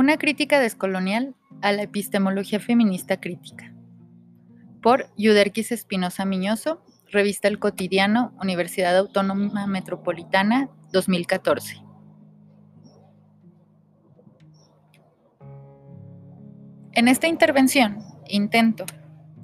Una 0.00 0.16
crítica 0.16 0.60
descolonial 0.60 1.34
a 1.60 1.72
la 1.72 1.82
epistemología 1.82 2.58
feminista 2.58 3.20
crítica. 3.20 3.70
Por 4.80 5.14
Yuderquis 5.18 5.72
Espinosa 5.72 6.24
Miñoso, 6.24 6.82
Revista 7.10 7.48
El 7.48 7.58
Cotidiano, 7.58 8.32
Universidad 8.40 8.96
Autónoma 8.96 9.66
Metropolitana, 9.66 10.70
2014. 10.90 11.82
En 16.92 17.06
esta 17.06 17.28
intervención 17.28 17.98
intento, 18.26 18.86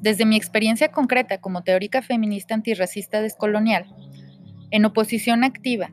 desde 0.00 0.24
mi 0.24 0.36
experiencia 0.36 0.90
concreta 0.90 1.36
como 1.36 1.64
teórica 1.64 2.00
feminista 2.00 2.54
antirracista 2.54 3.20
descolonial, 3.20 3.94
en 4.70 4.86
oposición 4.86 5.44
activa 5.44 5.90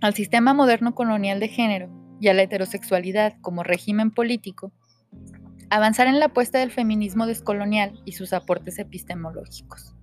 al 0.00 0.14
sistema 0.14 0.54
moderno 0.54 0.92
colonial 0.96 1.38
de 1.38 1.46
género 1.46 1.95
y 2.20 2.28
a 2.28 2.34
la 2.34 2.42
heterosexualidad 2.42 3.34
como 3.40 3.62
régimen 3.62 4.10
político, 4.10 4.72
avanzar 5.70 6.06
en 6.06 6.18
la 6.18 6.26
apuesta 6.26 6.58
del 6.58 6.70
feminismo 6.70 7.26
descolonial 7.26 8.00
y 8.04 8.12
sus 8.12 8.32
aportes 8.32 8.78
epistemológicos. 8.78 9.94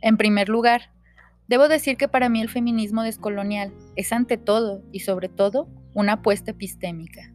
En 0.00 0.16
primer 0.16 0.48
lugar, 0.48 0.92
debo 1.48 1.68
decir 1.68 1.96
que 1.96 2.08
para 2.08 2.28
mí 2.28 2.40
el 2.40 2.48
feminismo 2.48 3.02
descolonial 3.02 3.72
es 3.96 4.12
ante 4.12 4.36
todo 4.36 4.82
y 4.92 5.00
sobre 5.00 5.28
todo 5.28 5.68
una 5.94 6.14
apuesta 6.14 6.52
epistémica. 6.52 7.32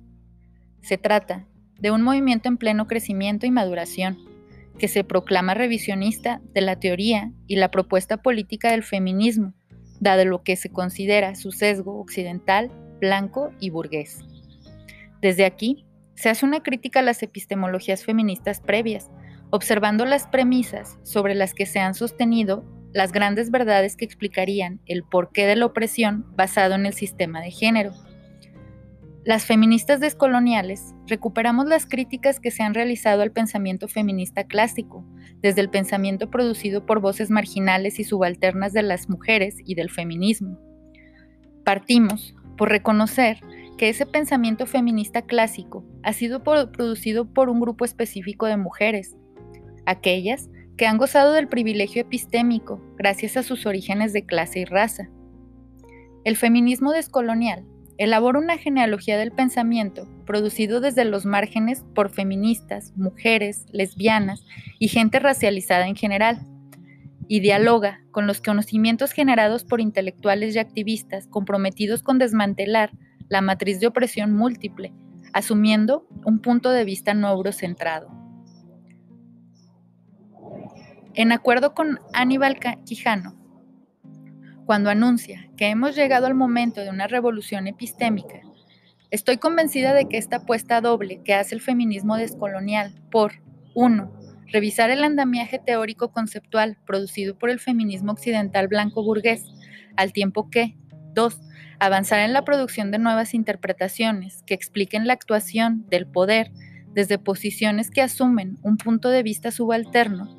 Se 0.81 0.97
trata 0.97 1.47
de 1.79 1.91
un 1.91 2.01
movimiento 2.01 2.47
en 2.47 2.57
pleno 2.57 2.87
crecimiento 2.87 3.45
y 3.45 3.51
maduración, 3.51 4.17
que 4.77 4.87
se 4.87 5.03
proclama 5.03 5.53
revisionista 5.53 6.41
de 6.53 6.61
la 6.61 6.79
teoría 6.79 7.31
y 7.47 7.57
la 7.57 7.69
propuesta 7.69 8.17
política 8.17 8.71
del 8.71 8.83
feminismo, 8.83 9.53
dado 9.99 10.25
lo 10.25 10.43
que 10.43 10.55
se 10.55 10.69
considera 10.69 11.35
su 11.35 11.51
sesgo 11.51 11.99
occidental 11.99 12.71
blanco 13.03 13.51
y 13.59 13.69
burgués. 13.69 14.21
Desde 15.21 15.43
aquí, 15.43 15.85
se 16.15 16.29
hace 16.29 16.45
una 16.45 16.63
crítica 16.63 17.01
a 17.01 17.03
las 17.03 17.21
epistemologías 17.21 18.05
feministas 18.05 18.61
previas, 18.61 19.11
observando 19.49 20.05
las 20.05 20.27
premisas 20.27 20.97
sobre 21.03 21.35
las 21.35 21.53
que 21.53 21.65
se 21.65 21.79
han 21.79 21.95
sostenido 21.95 22.63
las 22.93 23.11
grandes 23.11 23.51
verdades 23.51 23.97
que 23.97 24.05
explicarían 24.05 24.79
el 24.85 25.03
porqué 25.03 25.45
de 25.45 25.57
la 25.57 25.65
opresión 25.65 26.25
basado 26.37 26.75
en 26.75 26.85
el 26.85 26.93
sistema 26.93 27.41
de 27.41 27.51
género. 27.51 27.91
Las 29.25 29.45
feministas 29.45 29.99
descoloniales 29.99 30.93
recuperamos 31.07 31.65
las 31.65 31.85
críticas 31.85 32.39
que 32.39 32.51
se 32.51 32.63
han 32.63 32.73
realizado 32.73 33.21
al 33.21 33.31
pensamiento 33.31 33.89
feminista 33.89 34.45
clásico, 34.45 35.05
desde 35.41 35.59
el 35.59 35.69
pensamiento 35.69 36.29
producido 36.29 36.85
por 36.85 37.01
voces 37.01 37.29
marginales 37.29 37.99
y 37.99 38.05
subalternas 38.05 38.71
de 38.71 38.83
las 38.83 39.09
mujeres 39.09 39.57
y 39.65 39.75
del 39.75 39.89
feminismo. 39.89 40.57
Partimos 41.65 42.35
por 42.57 42.69
reconocer 42.69 43.39
que 43.77 43.89
ese 43.89 44.05
pensamiento 44.05 44.65
feminista 44.65 45.21
clásico 45.23 45.83
ha 46.03 46.13
sido 46.13 46.43
producido 46.43 47.25
por 47.25 47.49
un 47.49 47.59
grupo 47.59 47.85
específico 47.85 48.45
de 48.45 48.57
mujeres, 48.57 49.15
aquellas 49.85 50.49
que 50.77 50.87
han 50.87 50.97
gozado 50.97 51.33
del 51.33 51.47
privilegio 51.47 52.01
epistémico 52.01 52.81
gracias 52.97 53.37
a 53.37 53.43
sus 53.43 53.65
orígenes 53.65 54.13
de 54.13 54.25
clase 54.25 54.59
y 54.59 54.65
raza. 54.65 55.09
El 56.23 56.35
feminismo 56.37 56.91
descolonial 56.91 57.65
elabora 57.97 58.39
una 58.39 58.57
genealogía 58.57 59.17
del 59.17 59.31
pensamiento 59.31 60.07
producido 60.25 60.79
desde 60.79 61.05
los 61.05 61.25
márgenes 61.25 61.83
por 61.93 62.09
feministas, 62.09 62.93
mujeres, 62.95 63.65
lesbianas 63.71 64.45
y 64.79 64.87
gente 64.87 65.19
racializada 65.19 65.87
en 65.87 65.95
general 65.95 66.39
y 67.27 67.39
dialoga 67.39 68.01
con 68.11 68.27
los 68.27 68.41
conocimientos 68.41 69.11
generados 69.11 69.63
por 69.63 69.81
intelectuales 69.81 70.55
y 70.55 70.59
activistas 70.59 71.27
comprometidos 71.27 72.03
con 72.03 72.19
desmantelar 72.19 72.91
la 73.29 73.41
matriz 73.41 73.79
de 73.79 73.87
opresión 73.87 74.33
múltiple, 74.33 74.93
asumiendo 75.33 76.07
un 76.25 76.39
punto 76.39 76.71
de 76.71 76.83
vista 76.83 77.13
no 77.13 77.31
eurocentrado. 77.31 78.09
En 81.15 81.31
acuerdo 81.31 81.73
con 81.73 81.99
Aníbal 82.13 82.57
Quijano, 82.85 83.35
cuando 84.65 84.89
anuncia 84.89 85.49
que 85.57 85.67
hemos 85.67 85.95
llegado 85.95 86.25
al 86.25 86.35
momento 86.35 86.81
de 86.81 86.89
una 86.89 87.07
revolución 87.07 87.67
epistémica, 87.67 88.41
estoy 89.11 89.37
convencida 89.37 89.93
de 89.93 90.07
que 90.07 90.17
esta 90.17 90.37
apuesta 90.37 90.81
doble 90.81 91.21
que 91.23 91.35
hace 91.35 91.53
el 91.53 91.61
feminismo 91.61 92.17
descolonial 92.17 92.95
por, 93.11 93.33
uno, 93.75 94.11
revisar 94.53 94.91
el 94.91 95.03
andamiaje 95.03 95.59
teórico 95.59 96.11
conceptual 96.11 96.77
producido 96.85 97.37
por 97.37 97.49
el 97.49 97.59
feminismo 97.59 98.11
occidental 98.11 98.67
blanco 98.67 99.03
burgués, 99.03 99.43
al 99.97 100.13
tiempo 100.13 100.49
que, 100.51 100.77
dos, 101.13 101.41
avanzar 101.79 102.19
en 102.19 102.33
la 102.33 102.45
producción 102.45 102.91
de 102.91 102.99
nuevas 102.99 103.33
interpretaciones 103.33 104.43
que 104.45 104.53
expliquen 104.53 105.07
la 105.07 105.13
actuación 105.13 105.85
del 105.89 106.05
poder 106.05 106.51
desde 106.93 107.17
posiciones 107.17 107.89
que 107.89 108.03
asumen 108.03 108.59
un 108.61 108.77
punto 108.77 109.09
de 109.09 109.23
vista 109.23 109.49
subalterno, 109.49 110.37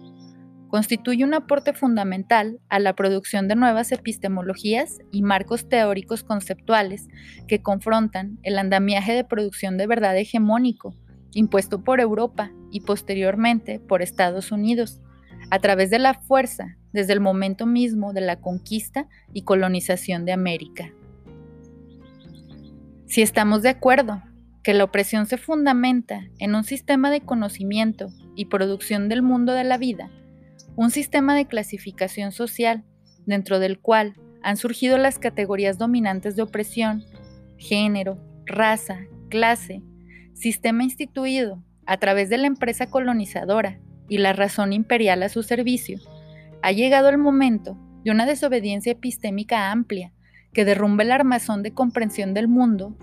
constituye 0.69 1.25
un 1.25 1.35
aporte 1.35 1.73
fundamental 1.73 2.61
a 2.69 2.79
la 2.79 2.95
producción 2.95 3.49
de 3.49 3.57
nuevas 3.57 3.91
epistemologías 3.91 4.99
y 5.11 5.23
marcos 5.23 5.69
teóricos 5.69 6.23
conceptuales 6.23 7.09
que 7.49 7.63
confrontan 7.63 8.39
el 8.45 8.59
andamiaje 8.59 9.13
de 9.13 9.25
producción 9.25 9.77
de 9.77 9.89
verdad 9.89 10.17
hegemónico 10.17 10.97
impuesto 11.33 11.83
por 11.83 12.01
Europa 12.01 12.53
y 12.75 12.81
posteriormente 12.81 13.79
por 13.79 14.03
Estados 14.03 14.51
Unidos, 14.51 15.01
a 15.49 15.61
través 15.61 15.91
de 15.91 16.01
la 16.01 16.15
fuerza 16.15 16.77
desde 16.93 17.13
el 17.13 17.21
momento 17.21 17.67
mismo 17.67 18.13
de 18.13 18.21
la 18.21 18.41
conquista 18.41 19.07
y 19.33 19.43
colonización 19.43 20.25
de 20.25 20.33
América. 20.33 20.93
Si 23.07 23.23
estamos 23.23 23.63
de 23.63 23.69
acuerdo 23.69 24.25
que 24.65 24.75
la 24.75 24.83
opresión 24.83 25.27
se 25.27 25.37
fundamenta 25.37 26.25
en 26.41 26.57
un 26.57 26.65
sistema 26.65 27.13
de 27.13 27.21
conocimiento 27.21 28.09
y 28.35 28.47
producción 28.47 29.09
del 29.09 29.23
mundo 29.23 29.53
de 29.53 29.63
la 29.63 29.79
vida, 29.79 30.11
un 30.75 30.91
sistema 30.91 31.37
de 31.37 31.47
clasificación 31.47 32.33
social 32.33 32.83
dentro 33.25 33.61
del 33.61 33.79
cual 33.79 34.15
han 34.43 34.57
surgido 34.57 34.99
las 34.99 35.21
categorías 35.21 35.79
dominantes 35.79 36.35
de 36.35 36.43
opresión, 36.43 37.05
género, 37.57 38.19
raza, 38.47 38.99
clase, 39.29 39.81
sistema 40.33 40.83
instituido 40.83 41.63
a 41.87 41.97
través 41.99 42.29
de 42.29 42.39
la 42.39 42.47
empresa 42.47 42.87
colonizadora 42.87 43.81
y 44.09 44.19
la 44.19 44.33
razón 44.33 44.73
imperial 44.73 45.23
a 45.23 45.29
su 45.29 45.43
servicio, 45.43 45.99
ha 46.63 46.73
llegado 46.73 47.09
el 47.09 47.19
momento 47.19 47.79
de 48.05 48.11
una 48.11 48.27
desobediencia 48.27 48.93
epistémica 48.93 49.71
amplia 49.71 50.13
que 50.53 50.65
derrumbe 50.65 51.05
el 51.05 51.13
armazón 51.13 51.63
de 51.63 51.73
comprensión 51.73 52.35
del 52.35 52.49
mundo 52.49 52.97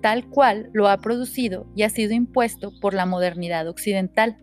tal 0.00 0.26
cual 0.26 0.70
lo 0.72 0.88
ha 0.88 0.98
producido 0.98 1.66
y 1.74 1.82
ha 1.82 1.90
sido 1.90 2.14
impuesto 2.14 2.72
por 2.80 2.94
la 2.94 3.06
modernidad 3.06 3.68
occidental. 3.68 4.38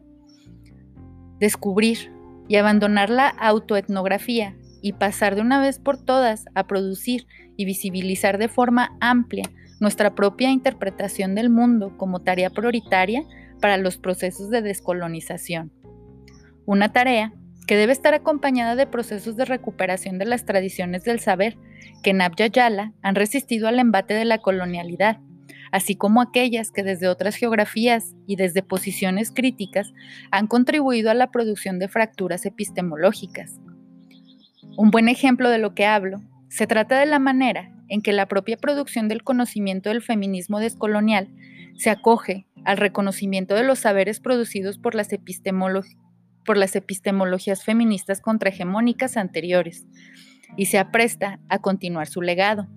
Descubrir 1.40 2.12
y 2.48 2.58
abandonar 2.58 3.10
la 3.10 3.30
autoetnografía 3.30 4.56
y 4.82 4.94
pasar 4.94 5.36
de 5.36 5.42
una 5.42 5.60
vez 5.60 5.80
por 5.80 5.98
todas 5.98 6.46
a 6.54 6.68
producir 6.68 7.26
y 7.58 7.66
visibilizar 7.66 8.38
de 8.38 8.48
forma 8.48 8.96
amplia 9.00 9.50
nuestra 9.80 10.16
propia 10.16 10.52
interpretación 10.52 11.36
del 11.36 11.50
mundo 11.50 11.98
como 11.98 12.22
tarea 12.22 12.50
prioritaria 12.50 13.24
para 13.66 13.78
los 13.78 13.98
procesos 13.98 14.52
de 14.52 14.62
descolonización. 14.62 15.72
Una 16.68 16.92
tarea 16.92 17.34
que 17.66 17.76
debe 17.76 17.94
estar 17.94 18.14
acompañada 18.14 18.76
de 18.76 18.86
procesos 18.86 19.38
de 19.38 19.44
recuperación 19.44 20.20
de 20.20 20.26
las 20.26 20.46
tradiciones 20.46 21.04
del 21.04 21.20
saber 21.20 21.58
que 22.04 22.12
en 22.12 22.22
Abya 22.22 22.94
han 23.02 23.16
resistido 23.16 23.68
al 23.68 23.80
embate 23.80 24.14
de 24.14 24.26
la 24.26 24.38
colonialidad, 24.38 25.18
así 25.72 25.96
como 25.96 26.22
aquellas 26.22 26.70
que 26.70 26.84
desde 26.84 27.08
otras 27.08 27.38
geografías 27.38 28.14
y 28.28 28.36
desde 28.36 28.62
posiciones 28.62 29.32
críticas 29.32 29.94
han 30.30 30.46
contribuido 30.46 31.10
a 31.10 31.16
la 31.16 31.32
producción 31.32 31.80
de 31.80 31.88
fracturas 31.88 32.46
epistemológicas. 32.46 33.60
Un 34.78 34.92
buen 34.92 35.10
ejemplo 35.10 35.50
de 35.50 35.58
lo 35.58 35.74
que 35.74 35.88
hablo 35.88 36.22
se 36.50 36.68
trata 36.68 37.00
de 37.00 37.08
la 37.08 37.18
manera 37.18 37.74
en 37.88 38.04
que 38.04 38.14
la 38.14 38.28
propia 38.28 38.58
producción 38.58 39.08
del 39.08 39.24
conocimiento 39.24 39.90
del 39.90 40.04
feminismo 40.04 40.60
descolonial 40.60 41.30
se 41.78 41.90
acoge 41.90 42.46
al 42.66 42.78
reconocimiento 42.78 43.56
de 43.56 43.64
los 43.64 43.80
saberes 43.80 44.20
producidos 44.20 44.78
por 44.78 44.96
las, 44.96 45.10
por 46.46 46.58
las 46.58 46.76
epistemologías 46.76 47.64
feministas 47.64 48.22
contrahegemónicas 48.22 49.18
anteriores 49.18 49.86
y 50.58 50.66
se 50.66 50.78
apresta 50.78 51.40
a 51.48 51.60
continuar 51.60 52.08
su 52.08 52.22
legado. 52.22 52.68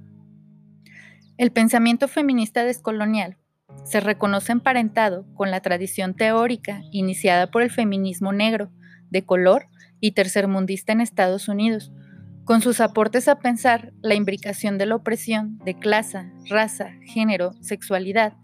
El 1.37 1.53
pensamiento 1.53 2.09
feminista 2.09 2.65
descolonial 2.65 3.37
se 3.85 4.01
reconoce 4.01 4.53
emparentado 4.53 5.27
con 5.35 5.51
la 5.51 5.61
tradición 5.61 6.15
teórica 6.15 6.83
iniciada 6.91 7.51
por 7.51 7.63
el 7.63 7.71
feminismo 7.71 8.33
negro, 8.33 8.71
de 9.11 9.25
color 9.25 9.69
y 10.01 10.13
tercermundista 10.13 10.93
en 10.93 11.01
Estados 11.01 11.49
Unidos, 11.49 11.93
con 12.45 12.61
sus 12.61 12.81
aportes 12.81 13.29
a 13.29 13.39
pensar 13.39 13.93
la 14.01 14.15
imbricación 14.15 14.79
de 14.79 14.87
la 14.87 14.97
opresión 14.97 15.59
de 15.65 15.79
clase, 15.79 16.31
raza, 16.49 16.93
género, 17.05 17.53
sexualidad, 17.61 18.35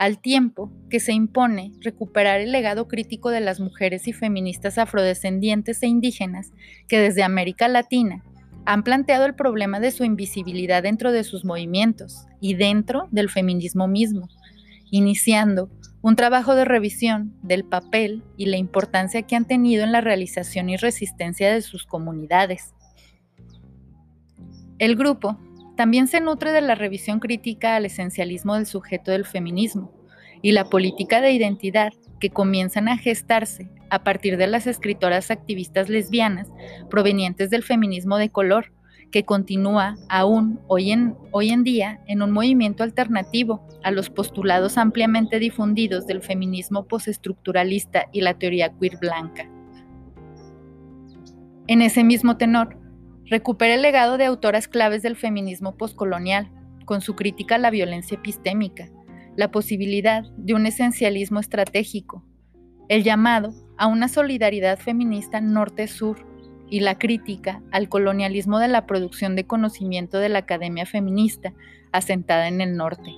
al 0.00 0.18
tiempo 0.18 0.72
que 0.88 0.98
se 0.98 1.12
impone 1.12 1.72
recuperar 1.82 2.40
el 2.40 2.52
legado 2.52 2.88
crítico 2.88 3.28
de 3.28 3.40
las 3.40 3.60
mujeres 3.60 4.08
y 4.08 4.14
feministas 4.14 4.78
afrodescendientes 4.78 5.82
e 5.82 5.88
indígenas 5.88 6.52
que 6.88 6.98
desde 6.98 7.22
América 7.22 7.68
Latina 7.68 8.24
han 8.64 8.82
planteado 8.82 9.26
el 9.26 9.34
problema 9.34 9.78
de 9.78 9.90
su 9.90 10.04
invisibilidad 10.04 10.82
dentro 10.82 11.12
de 11.12 11.22
sus 11.22 11.44
movimientos 11.44 12.24
y 12.40 12.54
dentro 12.54 13.08
del 13.10 13.28
feminismo 13.28 13.88
mismo, 13.88 14.30
iniciando 14.90 15.68
un 16.00 16.16
trabajo 16.16 16.54
de 16.54 16.64
revisión 16.64 17.34
del 17.42 17.64
papel 17.64 18.24
y 18.38 18.46
la 18.46 18.56
importancia 18.56 19.20
que 19.20 19.36
han 19.36 19.44
tenido 19.44 19.84
en 19.84 19.92
la 19.92 20.00
realización 20.00 20.70
y 20.70 20.78
resistencia 20.78 21.52
de 21.52 21.60
sus 21.60 21.84
comunidades. 21.84 22.72
El 24.78 24.96
grupo 24.96 25.38
también 25.80 26.08
se 26.08 26.20
nutre 26.20 26.52
de 26.52 26.60
la 26.60 26.74
revisión 26.74 27.20
crítica 27.20 27.74
al 27.74 27.86
esencialismo 27.86 28.54
del 28.54 28.66
sujeto 28.66 29.12
del 29.12 29.24
feminismo 29.24 29.90
y 30.42 30.52
la 30.52 30.66
política 30.66 31.22
de 31.22 31.32
identidad 31.32 31.94
que 32.20 32.28
comienzan 32.28 32.86
a 32.86 32.98
gestarse 32.98 33.70
a 33.88 34.04
partir 34.04 34.36
de 34.36 34.46
las 34.46 34.66
escritoras 34.66 35.30
activistas 35.30 35.88
lesbianas 35.88 36.48
provenientes 36.90 37.48
del 37.48 37.62
feminismo 37.62 38.18
de 38.18 38.28
color, 38.28 38.74
que 39.10 39.24
continúa 39.24 39.96
aún 40.10 40.60
hoy 40.66 40.90
en, 40.90 41.16
hoy 41.30 41.48
en 41.48 41.64
día 41.64 42.02
en 42.06 42.20
un 42.20 42.30
movimiento 42.30 42.82
alternativo 42.82 43.66
a 43.82 43.90
los 43.90 44.10
postulados 44.10 44.76
ampliamente 44.76 45.38
difundidos 45.38 46.06
del 46.06 46.20
feminismo 46.20 46.84
postestructuralista 46.84 48.04
y 48.12 48.20
la 48.20 48.34
teoría 48.34 48.70
queer 48.78 48.98
blanca. 48.98 49.48
En 51.68 51.80
ese 51.80 52.04
mismo 52.04 52.36
tenor, 52.36 52.76
recupera 53.30 53.74
el 53.74 53.82
legado 53.82 54.18
de 54.18 54.26
autoras 54.26 54.68
claves 54.68 55.02
del 55.02 55.16
feminismo 55.16 55.76
postcolonial, 55.76 56.50
con 56.84 57.00
su 57.00 57.14
crítica 57.14 57.54
a 57.54 57.58
la 57.58 57.70
violencia 57.70 58.16
epistémica, 58.16 58.90
la 59.36 59.52
posibilidad 59.52 60.24
de 60.36 60.54
un 60.54 60.66
esencialismo 60.66 61.38
estratégico, 61.38 62.24
el 62.88 63.04
llamado 63.04 63.54
a 63.78 63.86
una 63.86 64.08
solidaridad 64.08 64.78
feminista 64.78 65.40
norte-sur 65.40 66.26
y 66.68 66.80
la 66.80 66.98
crítica 66.98 67.62
al 67.70 67.88
colonialismo 67.88 68.58
de 68.58 68.66
la 68.66 68.86
producción 68.86 69.36
de 69.36 69.46
conocimiento 69.46 70.18
de 70.18 70.28
la 70.28 70.40
academia 70.40 70.84
feminista 70.84 71.54
asentada 71.92 72.48
en 72.48 72.60
el 72.60 72.76
norte. 72.76 73.12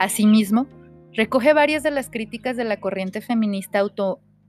Asimismo, 0.00 0.66
recoge 1.12 1.52
varias 1.52 1.84
de 1.84 1.92
las 1.92 2.10
críticas 2.10 2.56
de 2.56 2.64
la 2.64 2.80
corriente 2.80 3.20
feminista 3.20 3.80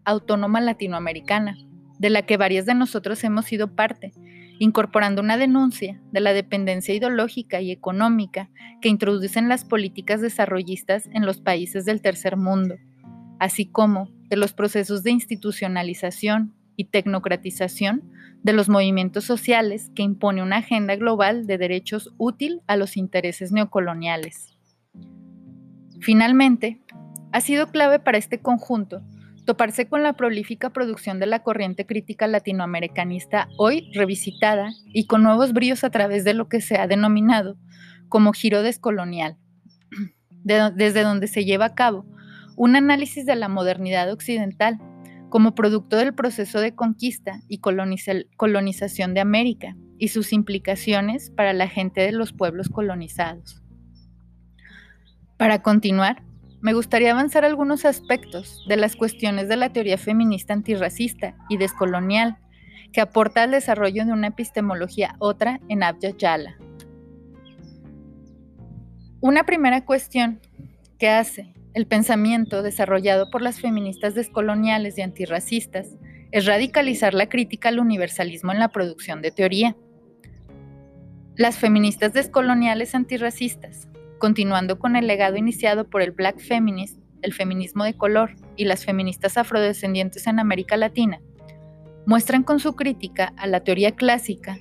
autónoma 0.04 0.62
latinoamericana, 0.62 1.56
de 2.00 2.10
la 2.10 2.24
que 2.24 2.38
varias 2.38 2.66
de 2.66 2.74
nosotros 2.74 3.24
hemos 3.24 3.46
sido 3.46 3.76
parte, 3.76 4.14
incorporando 4.60 5.22
una 5.22 5.38
denuncia 5.38 6.02
de 6.12 6.20
la 6.20 6.34
dependencia 6.34 6.94
ideológica 6.94 7.62
y 7.62 7.72
económica 7.72 8.50
que 8.82 8.90
introducen 8.90 9.50
las 9.50 9.66
políticas 9.66 10.22
desarrollistas 10.22 11.08
en 11.14 11.26
los 11.26 11.40
países 11.40 11.86
del 11.86 12.02
tercer 12.02 12.38
mundo, 12.38 12.76
así 13.40 13.66
como 13.66 14.10
de 14.30 14.38
los 14.38 14.54
procesos 14.54 15.04
de 15.04 15.12
institucionalización 15.12 16.54
y 16.76 16.86
tecnocratización 16.86 18.10
de 18.44 18.54
los 18.54 18.70
movimientos 18.70 19.26
sociales 19.26 19.92
que 19.96 20.04
impone 20.04 20.44
una 20.44 20.58
agenda 20.58 20.96
global 20.96 21.48
de 21.48 21.58
derechos 21.58 22.14
útil 22.18 22.62
a 22.68 22.78
los 22.78 22.98
intereses 22.98 23.52
neocoloniales. 23.52 24.54
Finalmente, 26.00 26.80
ha 27.32 27.42
sido 27.42 27.68
clave 27.68 28.00
para 28.00 28.18
este 28.18 28.40
conjunto 28.40 29.02
toparse 29.48 29.88
con 29.88 30.04
la 30.04 30.12
prolífica 30.14 30.72
producción 30.72 31.20
de 31.20 31.26
la 31.26 31.42
corriente 31.42 31.86
crítica 31.86 32.28
latinoamericanista 32.28 33.48
hoy 33.58 33.90
revisitada 33.94 34.74
y 34.94 35.08
con 35.08 35.24
nuevos 35.24 35.54
bríos 35.54 35.86
a 35.86 35.90
través 35.90 36.26
de 36.26 36.34
lo 36.34 36.50
que 36.50 36.60
se 36.60 36.76
ha 36.76 36.86
denominado 36.86 37.58
como 38.10 38.34
giro 38.34 38.62
descolonial, 38.62 39.38
desde 40.44 41.02
donde 41.02 41.28
se 41.28 41.46
lleva 41.46 41.66
a 41.66 41.76
cabo 41.76 42.06
un 42.58 42.76
análisis 42.76 43.26
de 43.26 43.38
la 43.38 43.48
modernidad 43.48 44.12
occidental 44.12 44.80
como 45.30 45.56
producto 45.56 45.96
del 45.96 46.14
proceso 46.14 46.60
de 46.60 46.76
conquista 46.76 47.40
y 47.48 47.60
colonización 47.60 49.14
de 49.14 49.22
América 49.22 49.78
y 49.98 50.10
sus 50.10 50.34
implicaciones 50.34 51.32
para 51.32 51.54
la 51.54 51.70
gente 51.70 52.02
de 52.02 52.12
los 52.12 52.34
pueblos 52.34 52.68
colonizados. 52.68 53.64
Para 55.38 55.62
continuar, 55.62 56.27
me 56.60 56.74
gustaría 56.74 57.12
avanzar 57.12 57.46
algunos 57.46 57.86
aspectos 57.86 58.66
de 58.68 58.78
las 58.78 58.96
cuestiones 58.96 59.48
de 59.48 59.58
la 59.58 59.72
teoría 59.72 59.98
feminista 59.98 60.54
antirracista 60.54 61.36
y 61.50 61.58
descolonial 61.58 62.38
que 62.92 63.02
aporta 63.02 63.44
al 63.44 63.52
desarrollo 63.52 64.06
de 64.06 64.12
una 64.12 64.28
epistemología 64.28 65.16
otra 65.20 65.60
en 65.70 65.84
Abya 65.84 66.16
Yala. 66.18 66.58
Una 69.20 69.44
primera 69.44 69.86
cuestión 69.86 70.40
que 70.98 71.10
hace 71.10 71.54
el 71.74 71.86
pensamiento 71.86 72.64
desarrollado 72.64 73.30
por 73.30 73.42
las 73.44 73.60
feministas 73.60 74.16
descoloniales 74.16 74.98
y 74.98 75.02
antirracistas 75.02 75.96
es 76.32 76.46
radicalizar 76.46 77.14
la 77.14 77.30
crítica 77.30 77.70
al 77.70 77.80
universalismo 77.80 78.52
en 78.52 78.60
la 78.60 78.70
producción 78.70 79.22
de 79.22 79.32
teoría. 79.32 79.76
Las 81.36 81.58
feministas 81.58 82.14
descoloniales 82.14 82.96
antirracistas 82.96 83.88
continuando 84.20 84.80
con 84.80 84.96
el 84.96 85.08
legado 85.08 85.38
iniciado 85.38 85.90
por 85.90 86.02
el 86.02 86.12
Black 86.12 86.40
Feminist, 86.40 87.00
el 87.22 87.34
feminismo 87.34 87.84
de 87.84 87.96
color 87.96 88.36
y 88.56 88.66
las 88.66 88.86
feministas 88.86 89.38
afrodescendientes 89.38 90.28
en 90.28 90.40
América 90.40 90.78
Latina, 90.78 91.20
muestran 92.06 92.44
con 92.44 92.60
su 92.60 92.76
crítica 92.76 93.34
a 93.38 93.48
la 93.48 93.62
teoría 93.62 93.92
clásica 93.92 94.60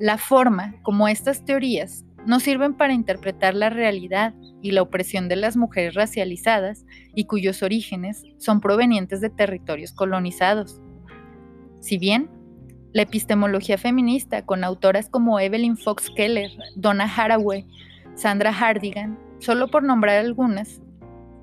la 0.00 0.16
forma 0.16 0.76
como 0.82 1.08
estas 1.08 1.44
teorías 1.44 2.06
no 2.24 2.40
sirven 2.40 2.74
para 2.74 2.94
interpretar 2.94 3.54
la 3.54 3.68
realidad 3.68 4.34
y 4.62 4.72
la 4.72 4.80
opresión 4.80 5.28
de 5.28 5.36
las 5.36 5.58
mujeres 5.58 5.94
racializadas 5.94 6.86
y 7.14 7.24
cuyos 7.24 7.62
orígenes 7.62 8.24
son 8.38 8.62
provenientes 8.62 9.20
de 9.20 9.28
territorios 9.28 9.92
colonizados. 9.92 10.80
Si 11.80 11.98
bien 11.98 12.30
la 12.92 13.02
epistemología 13.02 13.76
feminista, 13.76 14.46
con 14.46 14.64
autoras 14.64 15.10
como 15.10 15.38
Evelyn 15.38 15.76
Fox 15.76 16.10
Keller, 16.16 16.50
Donna 16.76 17.04
Haraway 17.04 17.66
Sandra 18.20 18.50
Hardigan, 18.50 19.18
solo 19.38 19.68
por 19.68 19.82
nombrar 19.82 20.18
algunas, 20.18 20.82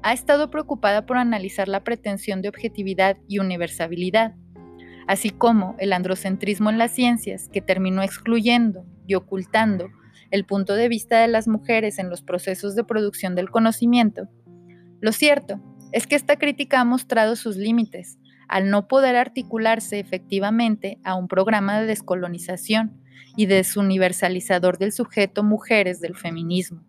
ha 0.03 0.13
estado 0.13 0.51
preocupada 0.51 1.07
por 1.07 1.17
analizar 1.17 1.67
la 1.67 1.83
pretensión 1.83 2.43
de 2.43 2.49
objetividad 2.49 3.17
y 3.27 3.39
universabilidad, 3.39 4.35
así 5.07 5.31
como 5.31 5.75
el 5.79 5.91
androcentrismo 5.91 6.69
en 6.69 6.77
las 6.77 6.91
ciencias 6.91 7.49
que 7.49 7.63
terminó 7.63 8.03
excluyendo 8.03 8.85
y 9.07 9.15
ocultando 9.15 9.89
el 10.29 10.45
punto 10.45 10.75
de 10.75 10.87
vista 10.87 11.19
de 11.19 11.27
las 11.27 11.47
mujeres 11.47 11.97
en 11.97 12.11
los 12.11 12.21
procesos 12.21 12.75
de 12.75 12.83
producción 12.83 13.33
del 13.33 13.49
conocimiento. 13.49 14.29
Lo 15.01 15.13
cierto 15.13 15.59
es 15.93 16.05
que 16.05 16.15
esta 16.15 16.35
crítica 16.35 16.79
ha 16.79 16.85
mostrado 16.85 17.35
sus 17.35 17.57
límites 17.57 18.19
al 18.47 18.69
no 18.69 18.87
poder 18.87 19.15
articularse 19.15 19.99
efectivamente 19.99 20.99
a 21.03 21.15
un 21.15 21.27
programa 21.27 21.79
de 21.79 21.87
descolonización 21.87 23.01
y 23.35 23.45
desuniversalizador 23.45 24.77
del 24.77 24.91
sujeto 24.91 25.43
mujeres 25.43 25.99
del 26.01 26.15
feminismo. 26.15 26.83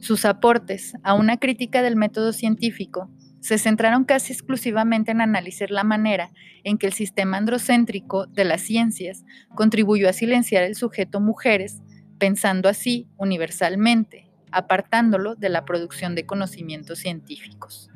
Sus 0.00 0.24
aportes 0.24 0.94
a 1.02 1.14
una 1.14 1.38
crítica 1.38 1.82
del 1.82 1.96
método 1.96 2.32
científico 2.32 3.10
se 3.40 3.58
centraron 3.58 4.04
casi 4.04 4.32
exclusivamente 4.32 5.12
en 5.12 5.20
analizar 5.20 5.70
la 5.70 5.84
manera 5.84 6.30
en 6.64 6.78
que 6.78 6.86
el 6.86 6.92
sistema 6.92 7.36
androcéntrico 7.36 8.26
de 8.26 8.44
las 8.44 8.60
ciencias 8.62 9.24
contribuyó 9.54 10.08
a 10.08 10.12
silenciar 10.12 10.64
el 10.64 10.74
sujeto 10.74 11.20
mujeres, 11.20 11.80
pensando 12.18 12.68
así 12.68 13.06
universalmente, 13.16 14.30
apartándolo 14.50 15.36
de 15.36 15.48
la 15.48 15.64
producción 15.64 16.14
de 16.14 16.26
conocimientos 16.26 16.98
científicos. 16.98 17.90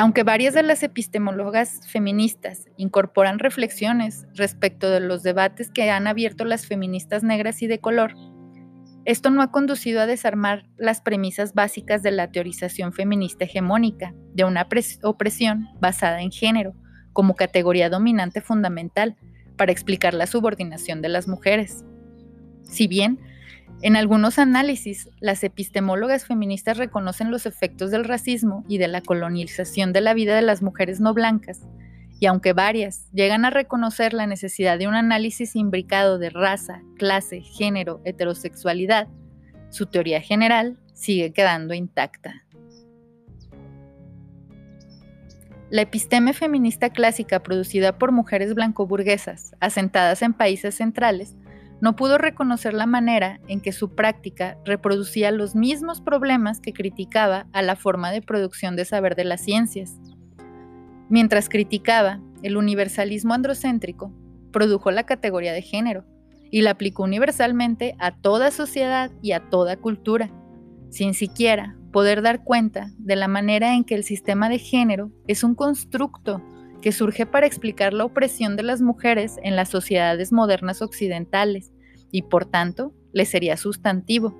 Aunque 0.00 0.22
varias 0.22 0.54
de 0.54 0.62
las 0.62 0.82
epistemólogas 0.82 1.82
feministas 1.86 2.70
incorporan 2.78 3.38
reflexiones 3.38 4.26
respecto 4.34 4.88
de 4.88 5.00
los 5.00 5.22
debates 5.22 5.70
que 5.70 5.90
han 5.90 6.06
abierto 6.06 6.46
las 6.46 6.66
feministas 6.66 7.22
negras 7.22 7.60
y 7.60 7.66
de 7.66 7.80
color, 7.80 8.14
esto 9.04 9.28
no 9.28 9.42
ha 9.42 9.50
conducido 9.50 10.00
a 10.00 10.06
desarmar 10.06 10.64
las 10.78 11.02
premisas 11.02 11.52
básicas 11.52 12.02
de 12.02 12.12
la 12.12 12.32
teorización 12.32 12.94
feminista 12.94 13.44
hegemónica 13.44 14.14
de 14.32 14.44
una 14.44 14.66
opresión 15.02 15.68
basada 15.80 16.22
en 16.22 16.30
género 16.30 16.72
como 17.12 17.34
categoría 17.34 17.90
dominante 17.90 18.40
fundamental 18.40 19.18
para 19.58 19.70
explicar 19.70 20.14
la 20.14 20.26
subordinación 20.26 21.02
de 21.02 21.10
las 21.10 21.28
mujeres. 21.28 21.84
Si 22.62 22.86
bien 22.88 23.18
en 23.82 23.96
algunos 23.96 24.38
análisis, 24.38 25.08
las 25.20 25.42
epistemólogas 25.42 26.26
feministas 26.26 26.76
reconocen 26.76 27.30
los 27.30 27.46
efectos 27.46 27.90
del 27.90 28.04
racismo 28.04 28.62
y 28.68 28.76
de 28.76 28.88
la 28.88 29.00
colonización 29.00 29.94
de 29.94 30.02
la 30.02 30.12
vida 30.12 30.36
de 30.36 30.42
las 30.42 30.60
mujeres 30.60 31.00
no 31.00 31.14
blancas, 31.14 31.66
y 32.18 32.26
aunque 32.26 32.52
varias 32.52 33.10
llegan 33.12 33.46
a 33.46 33.50
reconocer 33.50 34.12
la 34.12 34.26
necesidad 34.26 34.78
de 34.78 34.86
un 34.86 34.94
análisis 34.94 35.56
imbricado 35.56 36.18
de 36.18 36.28
raza, 36.28 36.82
clase, 36.98 37.40
género, 37.40 38.02
heterosexualidad, 38.04 39.08
su 39.70 39.86
teoría 39.86 40.20
general 40.20 40.78
sigue 40.92 41.32
quedando 41.32 41.72
intacta. 41.72 42.44
La 45.70 45.82
episteme 45.82 46.34
feminista 46.34 46.90
clásica 46.90 47.42
producida 47.42 47.96
por 47.96 48.12
mujeres 48.12 48.54
blanco-burguesas, 48.54 49.54
asentadas 49.60 50.20
en 50.20 50.34
países 50.34 50.74
centrales, 50.74 51.36
no 51.80 51.96
pudo 51.96 52.18
reconocer 52.18 52.74
la 52.74 52.86
manera 52.86 53.40
en 53.48 53.60
que 53.60 53.72
su 53.72 53.94
práctica 53.94 54.58
reproducía 54.64 55.30
los 55.30 55.54
mismos 55.54 56.00
problemas 56.00 56.60
que 56.60 56.72
criticaba 56.72 57.46
a 57.52 57.62
la 57.62 57.76
forma 57.76 58.10
de 58.10 58.22
producción 58.22 58.76
de 58.76 58.84
saber 58.84 59.16
de 59.16 59.24
las 59.24 59.40
ciencias. 59.40 59.98
Mientras 61.08 61.48
criticaba 61.48 62.20
el 62.42 62.56
universalismo 62.56 63.34
androcéntrico, 63.34 64.12
produjo 64.52 64.90
la 64.90 65.04
categoría 65.04 65.52
de 65.52 65.62
género 65.62 66.04
y 66.50 66.62
la 66.62 66.72
aplicó 66.72 67.04
universalmente 67.04 67.94
a 67.98 68.14
toda 68.16 68.50
sociedad 68.50 69.10
y 69.22 69.32
a 69.32 69.48
toda 69.48 69.76
cultura, 69.76 70.30
sin 70.90 71.14
siquiera 71.14 71.76
poder 71.92 72.22
dar 72.22 72.44
cuenta 72.44 72.90
de 72.98 73.16
la 73.16 73.28
manera 73.28 73.74
en 73.74 73.84
que 73.84 73.94
el 73.94 74.04
sistema 74.04 74.48
de 74.48 74.58
género 74.58 75.10
es 75.26 75.42
un 75.42 75.54
constructo 75.54 76.42
que 76.80 76.92
surge 76.92 77.26
para 77.26 77.46
explicar 77.46 77.92
la 77.92 78.04
opresión 78.04 78.56
de 78.56 78.62
las 78.62 78.80
mujeres 78.80 79.36
en 79.42 79.56
las 79.56 79.68
sociedades 79.68 80.32
modernas 80.32 80.82
occidentales 80.82 81.72
y 82.10 82.22
por 82.22 82.46
tanto 82.46 82.94
le 83.12 83.24
sería 83.24 83.56
sustantivo. 83.56 84.36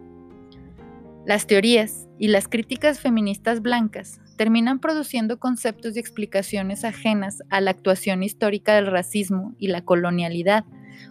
Las 1.27 1.47
teorías 1.47 2.09
y 2.19 2.29
las 2.29 2.49
críticas 2.49 2.99
feministas 2.99 3.61
blancas 3.61 4.21
terminan 4.37 4.79
produciendo 4.79 5.39
conceptos 5.39 5.97
y 5.97 6.01
explicaciones 6.01 6.85
ajenas 6.85 7.43
a 7.51 7.61
la 7.61 7.73
actuación 7.73 8.23
histórica 8.23 8.75
del 8.75 8.87
racismo 8.87 9.55
y 9.59 9.69
la 9.69 9.83
colonialidad 9.83 10.65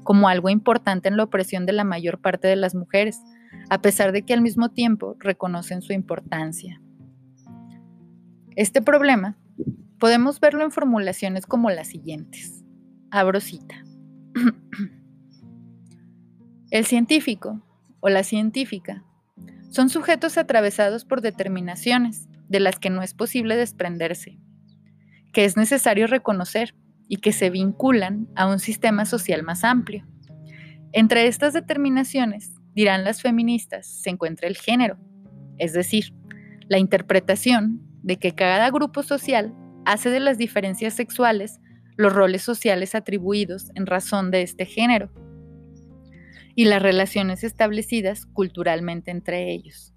como 0.04 0.30
algo 0.30 0.50
importante 0.50 1.08
en 1.10 1.18
la 1.18 1.24
opresión 1.24 1.66
de 1.66 1.74
la 1.74 1.84
mayor 1.84 2.20
parte 2.20 2.48
de 2.48 2.56
las 2.56 2.74
mujeres, 2.74 3.22
a 3.70 3.82
pesar 3.82 4.12
de 4.12 4.24
que 4.24 4.34
al 4.34 4.42
mismo 4.42 4.70
tiempo 4.70 5.16
reconocen 5.20 5.82
su 5.82 5.94
importancia. 5.94 6.82
Este 8.56 8.82
problema 8.82 9.38
podemos 10.00 10.40
verlo 10.40 10.64
en 10.64 10.72
formulaciones 10.72 11.46
como 11.46 11.70
las 11.70 11.88
siguientes. 11.88 12.64
Abro 13.12 13.40
cita. 13.40 13.84
El 16.72 16.86
científico 16.86 17.62
o 18.00 18.10
la 18.10 18.24
científica 18.24 19.04
son 19.72 19.90
sujetos 19.90 20.38
atravesados 20.38 21.04
por 21.04 21.22
determinaciones 21.22 22.28
de 22.48 22.60
las 22.60 22.80
que 22.80 22.90
no 22.90 23.02
es 23.02 23.14
posible 23.14 23.56
desprenderse, 23.56 24.40
que 25.34 25.46
es 25.46 25.58
necesario 25.58 26.08
reconocer 26.08 26.76
y 27.08 27.18
que 27.18 27.32
se 27.32 27.50
vinculan 27.50 28.28
a 28.36 28.48
un 28.48 28.60
sistema 28.60 29.06
social 29.06 29.44
más 29.44 29.64
amplio. 29.64 30.08
Entre 30.92 31.28
estas 31.28 31.54
determinaciones, 31.54 32.54
dirán 32.74 33.04
las 33.04 33.22
feministas, 33.22 33.88
se 33.88 34.12
encuentra 34.12 34.48
el 34.48 34.56
género, 34.56 34.98
es 35.58 35.74
decir, 35.74 36.14
la 36.68 36.78
interpretación 36.78 37.82
de 38.04 38.18
que 38.18 38.34
cada 38.34 38.70
grupo 38.70 39.04
social 39.04 39.54
hace 39.90 40.12
de 40.12 40.20
las 40.20 40.38
diferencias 40.38 40.94
sexuales 40.94 41.60
los 41.98 42.14
roles 42.14 42.44
sociales 42.44 42.94
atribuidos 42.94 43.72
en 43.74 43.88
razón 43.88 44.30
de 44.30 44.44
este 44.44 44.66
género 44.66 45.10
y 46.56 46.66
las 46.66 46.82
relaciones 46.82 47.44
establecidas 47.44 48.28
culturalmente 48.28 49.10
entre 49.10 49.52
ellos. 49.52 49.96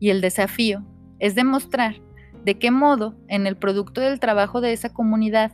Y 0.00 0.10
el 0.10 0.20
desafío 0.20 0.84
es 1.20 1.36
demostrar 1.36 2.02
de 2.44 2.58
qué 2.58 2.72
modo 2.72 3.16
en 3.28 3.46
el 3.46 3.56
producto 3.56 4.00
del 4.00 4.18
trabajo 4.18 4.60
de 4.60 4.72
esa 4.72 4.92
comunidad, 4.92 5.52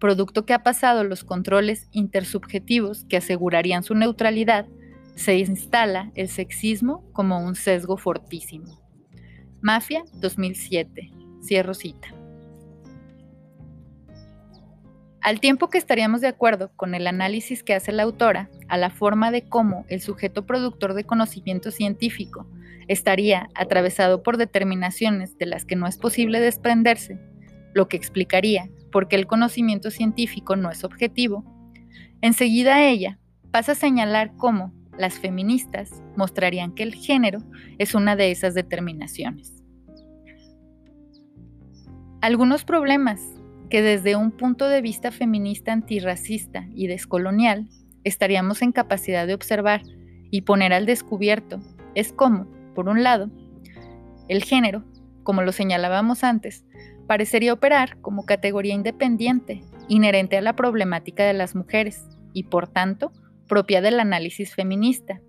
producto 0.00 0.46
que 0.46 0.54
ha 0.54 0.62
pasado 0.62 1.04
los 1.04 1.24
controles 1.24 1.88
intersubjetivos 1.92 3.04
que 3.04 3.18
asegurarían 3.18 3.82
su 3.82 3.94
neutralidad, 3.94 4.66
se 5.14 5.36
instala 5.36 6.10
el 6.14 6.28
sexismo 6.28 7.04
como 7.12 7.44
un 7.44 7.54
sesgo 7.54 7.98
fortísimo. 7.98 8.80
Mafia 9.60 10.04
2007. 10.14 11.10
Cierro 11.42 11.74
cita. 11.74 12.23
Al 15.24 15.40
tiempo 15.40 15.70
que 15.70 15.78
estaríamos 15.78 16.20
de 16.20 16.28
acuerdo 16.28 16.70
con 16.76 16.94
el 16.94 17.06
análisis 17.06 17.62
que 17.62 17.72
hace 17.72 17.92
la 17.92 18.02
autora 18.02 18.50
a 18.68 18.76
la 18.76 18.90
forma 18.90 19.30
de 19.30 19.40
cómo 19.48 19.86
el 19.88 20.02
sujeto 20.02 20.44
productor 20.44 20.92
de 20.92 21.04
conocimiento 21.04 21.70
científico 21.70 22.46
estaría 22.88 23.48
atravesado 23.54 24.22
por 24.22 24.36
determinaciones 24.36 25.38
de 25.38 25.46
las 25.46 25.64
que 25.64 25.76
no 25.76 25.86
es 25.86 25.96
posible 25.96 26.40
desprenderse, 26.40 27.18
lo 27.72 27.88
que 27.88 27.96
explicaría 27.96 28.68
por 28.92 29.08
qué 29.08 29.16
el 29.16 29.26
conocimiento 29.26 29.90
científico 29.90 30.56
no 30.56 30.70
es 30.70 30.84
objetivo, 30.84 31.42
enseguida 32.20 32.84
ella 32.84 33.18
pasa 33.50 33.72
a 33.72 33.76
señalar 33.76 34.36
cómo 34.36 34.74
las 34.98 35.18
feministas 35.18 36.02
mostrarían 36.16 36.74
que 36.74 36.82
el 36.82 36.94
género 36.94 37.38
es 37.78 37.94
una 37.94 38.14
de 38.14 38.30
esas 38.30 38.52
determinaciones. 38.52 39.64
Algunos 42.20 42.66
problemas 42.66 43.22
que 43.74 43.82
desde 43.82 44.14
un 44.14 44.30
punto 44.30 44.68
de 44.68 44.80
vista 44.80 45.10
feminista 45.10 45.72
antirracista 45.72 46.68
y 46.76 46.86
descolonial 46.86 47.68
estaríamos 48.04 48.62
en 48.62 48.70
capacidad 48.70 49.26
de 49.26 49.34
observar 49.34 49.82
y 50.30 50.42
poner 50.42 50.72
al 50.72 50.86
descubierto 50.86 51.60
es 51.96 52.12
cómo, 52.12 52.46
por 52.76 52.88
un 52.88 53.02
lado, 53.02 53.30
el 54.28 54.44
género, 54.44 54.84
como 55.24 55.42
lo 55.42 55.50
señalábamos 55.50 56.22
antes, 56.22 56.64
parecería 57.08 57.52
operar 57.52 58.00
como 58.00 58.26
categoría 58.26 58.74
independiente, 58.74 59.64
inherente 59.88 60.36
a 60.36 60.40
la 60.40 60.54
problemática 60.54 61.24
de 61.24 61.32
las 61.34 61.56
mujeres 61.56 62.06
y, 62.32 62.44
por 62.44 62.68
tanto, 62.68 63.10
propia 63.48 63.80
del 63.80 63.98
análisis 63.98 64.54
feminista. 64.54 65.20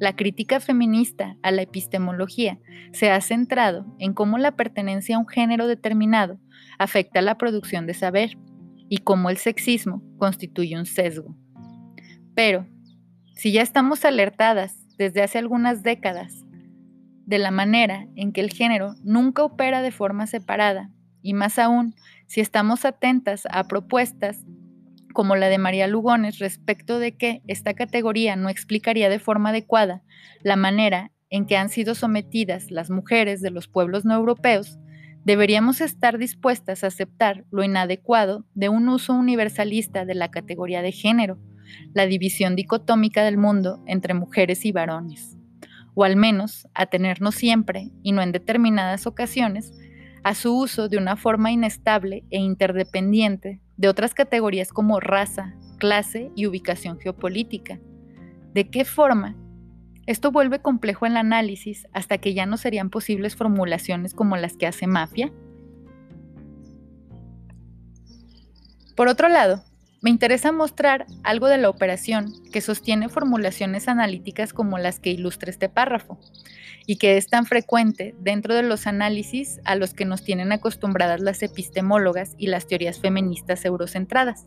La 0.00 0.16
crítica 0.16 0.58
feminista 0.58 1.36
a 1.44 1.52
la 1.52 1.62
epistemología 1.62 2.58
se 2.90 3.12
ha 3.12 3.20
centrado 3.20 3.86
en 4.00 4.14
cómo 4.14 4.36
la 4.36 4.56
pertenencia 4.56 5.14
a 5.14 5.20
un 5.20 5.28
género 5.28 5.68
determinado 5.68 6.40
afecta 6.78 7.22
la 7.22 7.36
producción 7.36 7.86
de 7.86 7.94
saber 7.94 8.38
y 8.88 8.98
cómo 8.98 9.30
el 9.30 9.36
sexismo 9.36 10.02
constituye 10.18 10.78
un 10.78 10.86
sesgo. 10.86 11.36
Pero, 12.34 12.66
si 13.34 13.52
ya 13.52 13.62
estamos 13.62 14.04
alertadas 14.04 14.76
desde 14.96 15.22
hace 15.22 15.38
algunas 15.38 15.82
décadas 15.82 16.44
de 17.26 17.38
la 17.38 17.50
manera 17.50 18.06
en 18.16 18.32
que 18.32 18.40
el 18.40 18.50
género 18.50 18.94
nunca 19.04 19.44
opera 19.44 19.82
de 19.82 19.92
forma 19.92 20.26
separada, 20.26 20.90
y 21.22 21.34
más 21.34 21.58
aún 21.58 21.94
si 22.26 22.40
estamos 22.40 22.84
atentas 22.84 23.42
a 23.50 23.64
propuestas 23.68 24.44
como 25.12 25.36
la 25.36 25.48
de 25.48 25.58
María 25.58 25.86
Lugones 25.88 26.38
respecto 26.38 26.98
de 26.98 27.16
que 27.16 27.42
esta 27.46 27.74
categoría 27.74 28.36
no 28.36 28.48
explicaría 28.48 29.08
de 29.08 29.18
forma 29.18 29.50
adecuada 29.50 30.02
la 30.42 30.56
manera 30.56 31.10
en 31.30 31.46
que 31.46 31.56
han 31.56 31.68
sido 31.68 31.94
sometidas 31.94 32.70
las 32.70 32.88
mujeres 32.88 33.40
de 33.40 33.50
los 33.50 33.68
pueblos 33.68 34.04
no 34.04 34.14
europeos, 34.14 34.78
deberíamos 35.28 35.82
estar 35.82 36.16
dispuestas 36.16 36.82
a 36.82 36.86
aceptar 36.86 37.44
lo 37.50 37.62
inadecuado 37.62 38.46
de 38.54 38.70
un 38.70 38.88
uso 38.88 39.12
universalista 39.12 40.06
de 40.06 40.14
la 40.14 40.30
categoría 40.30 40.80
de 40.80 40.90
género, 40.90 41.38
la 41.92 42.06
división 42.06 42.56
dicotómica 42.56 43.22
del 43.22 43.36
mundo 43.36 43.82
entre 43.86 44.14
mujeres 44.14 44.64
y 44.64 44.72
varones, 44.72 45.36
o 45.94 46.04
al 46.04 46.16
menos 46.16 46.66
a 46.72 46.86
tenernos 46.86 47.34
siempre, 47.34 47.90
y 48.02 48.12
no 48.12 48.22
en 48.22 48.32
determinadas 48.32 49.06
ocasiones, 49.06 49.74
a 50.24 50.34
su 50.34 50.58
uso 50.58 50.88
de 50.88 50.96
una 50.96 51.14
forma 51.14 51.52
inestable 51.52 52.24
e 52.30 52.38
interdependiente 52.38 53.60
de 53.76 53.88
otras 53.88 54.14
categorías 54.14 54.72
como 54.72 54.98
raza, 54.98 55.54
clase 55.78 56.32
y 56.36 56.46
ubicación 56.46 56.98
geopolítica. 56.98 57.78
¿De 58.54 58.70
qué 58.70 58.86
forma 58.86 59.36
esto 60.08 60.32
vuelve 60.32 60.60
complejo 60.60 61.04
el 61.04 61.18
análisis 61.18 61.86
hasta 61.92 62.16
que 62.16 62.32
ya 62.32 62.46
no 62.46 62.56
serían 62.56 62.88
posibles 62.88 63.36
formulaciones 63.36 64.14
como 64.14 64.38
las 64.38 64.56
que 64.56 64.66
hace 64.66 64.86
Mafia. 64.86 65.30
Por 68.96 69.08
otro 69.08 69.28
lado, 69.28 69.62
me 70.00 70.08
interesa 70.08 70.50
mostrar 70.50 71.04
algo 71.24 71.48
de 71.48 71.58
la 71.58 71.68
operación 71.68 72.32
que 72.50 72.62
sostiene 72.62 73.10
formulaciones 73.10 73.86
analíticas 73.86 74.54
como 74.54 74.78
las 74.78 74.98
que 74.98 75.10
ilustra 75.10 75.50
este 75.50 75.68
párrafo, 75.68 76.18
y 76.86 76.96
que 76.96 77.18
es 77.18 77.26
tan 77.26 77.44
frecuente 77.44 78.14
dentro 78.18 78.54
de 78.54 78.62
los 78.62 78.86
análisis 78.86 79.60
a 79.64 79.74
los 79.74 79.92
que 79.92 80.06
nos 80.06 80.24
tienen 80.24 80.52
acostumbradas 80.52 81.20
las 81.20 81.42
epistemólogas 81.42 82.34
y 82.38 82.46
las 82.46 82.66
teorías 82.66 82.98
feministas 82.98 83.62
eurocentradas. 83.66 84.46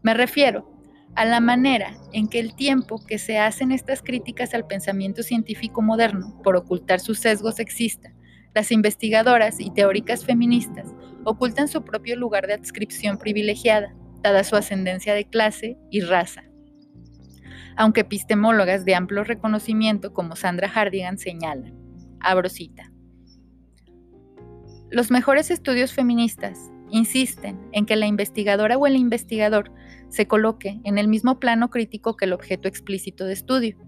Me 0.00 0.14
refiero 0.14 0.66
a 1.14 1.24
la 1.24 1.40
manera 1.40 1.94
en 2.12 2.28
que 2.28 2.38
el 2.38 2.54
tiempo 2.54 3.04
que 3.04 3.18
se 3.18 3.38
hacen 3.38 3.70
estas 3.70 4.02
críticas 4.02 4.54
al 4.54 4.66
pensamiento 4.66 5.22
científico 5.22 5.82
moderno 5.82 6.40
por 6.42 6.56
ocultar 6.56 7.00
su 7.00 7.14
sesgo 7.14 7.52
sexista, 7.52 8.14
las 8.54 8.70
investigadoras 8.70 9.60
y 9.60 9.70
teóricas 9.70 10.24
feministas 10.24 10.88
ocultan 11.24 11.68
su 11.68 11.84
propio 11.84 12.16
lugar 12.16 12.46
de 12.46 12.54
adscripción 12.54 13.18
privilegiada, 13.18 13.94
dada 14.22 14.44
su 14.44 14.56
ascendencia 14.56 15.14
de 15.14 15.28
clase 15.28 15.78
y 15.90 16.00
raza. 16.00 16.44
Aunque 17.76 18.02
epistemólogas 18.02 18.84
de 18.84 18.94
amplio 18.94 19.24
reconocimiento 19.24 20.12
como 20.12 20.36
Sandra 20.36 20.68
Hardigan 20.68 21.18
señalan, 21.18 21.74
abro 22.20 22.48
cita, 22.48 22.90
los 24.90 25.10
mejores 25.10 25.50
estudios 25.50 25.94
feministas 25.94 26.70
insisten 26.92 27.58
en 27.72 27.86
que 27.86 27.96
la 27.96 28.06
investigadora 28.06 28.76
o 28.76 28.86
el 28.86 28.96
investigador 28.96 29.72
se 30.08 30.26
coloque 30.28 30.80
en 30.84 30.98
el 30.98 31.08
mismo 31.08 31.40
plano 31.40 31.70
crítico 31.70 32.16
que 32.16 32.26
el 32.26 32.34
objeto 32.34 32.68
explícito 32.68 33.24
de 33.24 33.32
estudio, 33.32 33.78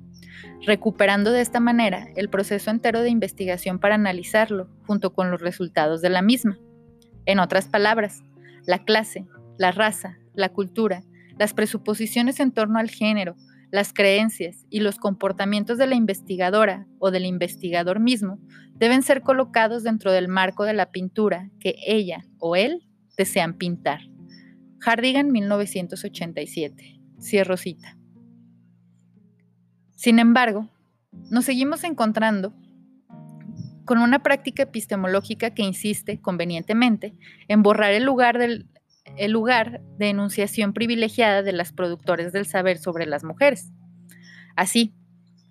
recuperando 0.66 1.30
de 1.30 1.42
esta 1.42 1.60
manera 1.60 2.08
el 2.16 2.30
proceso 2.30 2.70
entero 2.70 3.02
de 3.02 3.10
investigación 3.10 3.78
para 3.78 3.94
analizarlo 3.94 4.70
junto 4.86 5.12
con 5.12 5.30
los 5.30 5.42
resultados 5.42 6.00
de 6.00 6.08
la 6.08 6.22
misma. 6.22 6.58
En 7.26 7.38
otras 7.38 7.68
palabras, 7.68 8.24
la 8.66 8.84
clase, 8.84 9.26
la 9.58 9.70
raza, 9.70 10.18
la 10.34 10.48
cultura, 10.48 11.04
las 11.38 11.52
presuposiciones 11.52 12.40
en 12.40 12.52
torno 12.52 12.78
al 12.78 12.88
género, 12.88 13.36
las 13.70 13.92
creencias 13.92 14.64
y 14.70 14.80
los 14.80 14.96
comportamientos 14.96 15.76
de 15.76 15.86
la 15.86 15.94
investigadora 15.94 16.86
o 16.98 17.10
del 17.10 17.26
investigador 17.26 18.00
mismo 18.00 18.38
deben 18.72 19.02
ser 19.02 19.20
colocados 19.20 19.82
dentro 19.82 20.10
del 20.10 20.28
marco 20.28 20.64
de 20.64 20.72
la 20.72 20.90
pintura 20.90 21.50
que 21.60 21.74
ella 21.86 22.24
o 22.38 22.56
él 22.56 22.88
desean 23.16 23.54
pintar. 23.54 24.00
Hardigan 24.84 25.32
1987. 25.32 27.00
Cierro 27.20 27.56
cita. 27.56 27.96
Sin 29.94 30.18
embargo, 30.18 30.68
nos 31.30 31.44
seguimos 31.44 31.84
encontrando 31.84 32.52
con 33.84 33.98
una 33.98 34.22
práctica 34.22 34.64
epistemológica 34.64 35.50
que 35.50 35.62
insiste 35.62 36.20
convenientemente 36.20 37.14
en 37.48 37.62
borrar 37.62 37.92
el 37.92 38.04
lugar, 38.04 38.38
del, 38.38 38.66
el 39.16 39.30
lugar 39.30 39.80
de 39.98 40.08
enunciación 40.08 40.72
privilegiada 40.72 41.42
de 41.42 41.52
las 41.52 41.72
productores 41.72 42.32
del 42.32 42.46
saber 42.46 42.78
sobre 42.78 43.06
las 43.06 43.24
mujeres. 43.24 43.72
Así, 44.56 44.94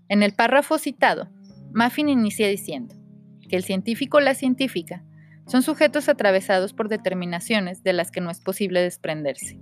en 0.10 0.24
el 0.24 0.34
párrafo 0.34 0.78
citado, 0.78 1.30
Muffin 1.74 2.10
inicia 2.10 2.48
diciendo 2.48 2.96
que 3.50 3.56
el 3.56 3.64
científico 3.64 4.18
o 4.18 4.22
la 4.22 4.36
científica 4.36 5.04
son 5.48 5.64
sujetos 5.64 6.10
atravesados 6.10 6.74
por 6.74 6.90
determinaciones 6.90 7.84
de 7.84 7.94
las 7.94 8.12
que 8.12 8.22
no 8.22 8.32
es 8.32 8.40
posible 8.40 8.82
desprenderse. 8.82 9.60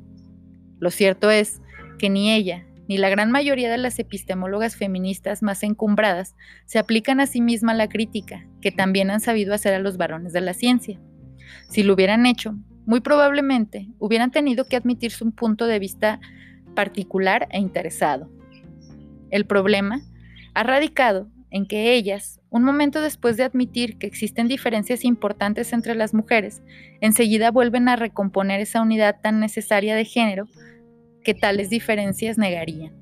Lo 0.80 0.92
cierto 0.92 1.30
es 1.32 1.62
que 1.98 2.10
ni 2.10 2.32
ella 2.32 2.66
ni 2.92 2.98
la 2.98 3.10
gran 3.10 3.32
mayoría 3.32 3.72
de 3.72 3.78
las 3.78 4.00
epistemólogas 4.00 4.76
feministas 4.76 5.42
más 5.44 5.64
encumbradas 5.64 6.36
se 6.66 6.78
aplican 6.78 7.22
a 7.22 7.26
sí 7.26 7.40
misma 7.40 7.74
la 7.74 7.88
crítica, 7.88 8.46
que 8.60 8.72
también 8.72 9.12
han 9.12 9.22
sabido 9.22 9.54
hacer 9.54 9.74
a 9.74 9.80
los 9.80 9.96
varones 9.96 10.34
de 10.34 10.42
la 10.42 10.54
ciencia. 10.54 11.00
Si 11.70 11.84
lo 11.84 11.94
hubieran 11.94 12.26
hecho, 12.26 12.58
muy 12.86 13.00
probablemente 13.00 13.88
hubieran 13.98 14.32
tenido 14.32 14.66
que 14.66 14.76
admitirse 14.76 15.24
un 15.24 15.32
punto 15.32 15.68
de 15.68 15.80
vista 15.80 16.20
particular 16.76 17.48
e 17.52 17.60
interesado. 17.60 18.30
El 19.30 19.46
problema 19.46 20.02
ha 20.54 20.64
radicado 20.64 21.30
en 21.52 21.66
que 21.66 21.94
ellas, 21.94 22.40
un 22.50 22.64
momento 22.64 23.02
después 23.02 23.38
de 23.38 23.44
admitir 23.44 23.98
que 23.98 24.08
existen 24.08 24.48
diferencias 24.48 25.04
importantes 25.04 25.74
entre 25.74 25.96
las 25.96 26.14
mujeres, 26.14 26.64
enseguida 27.02 27.52
vuelven 27.52 27.90
a 27.90 27.98
recomponer 27.98 28.62
esa 28.62 28.82
unidad 28.82 29.20
tan 29.22 29.40
necesaria 29.40 29.96
de 29.96 30.06
género 30.06 30.48
que 31.24 31.34
tales 31.34 31.70
diferencias 31.70 32.38
negarían. 32.38 32.94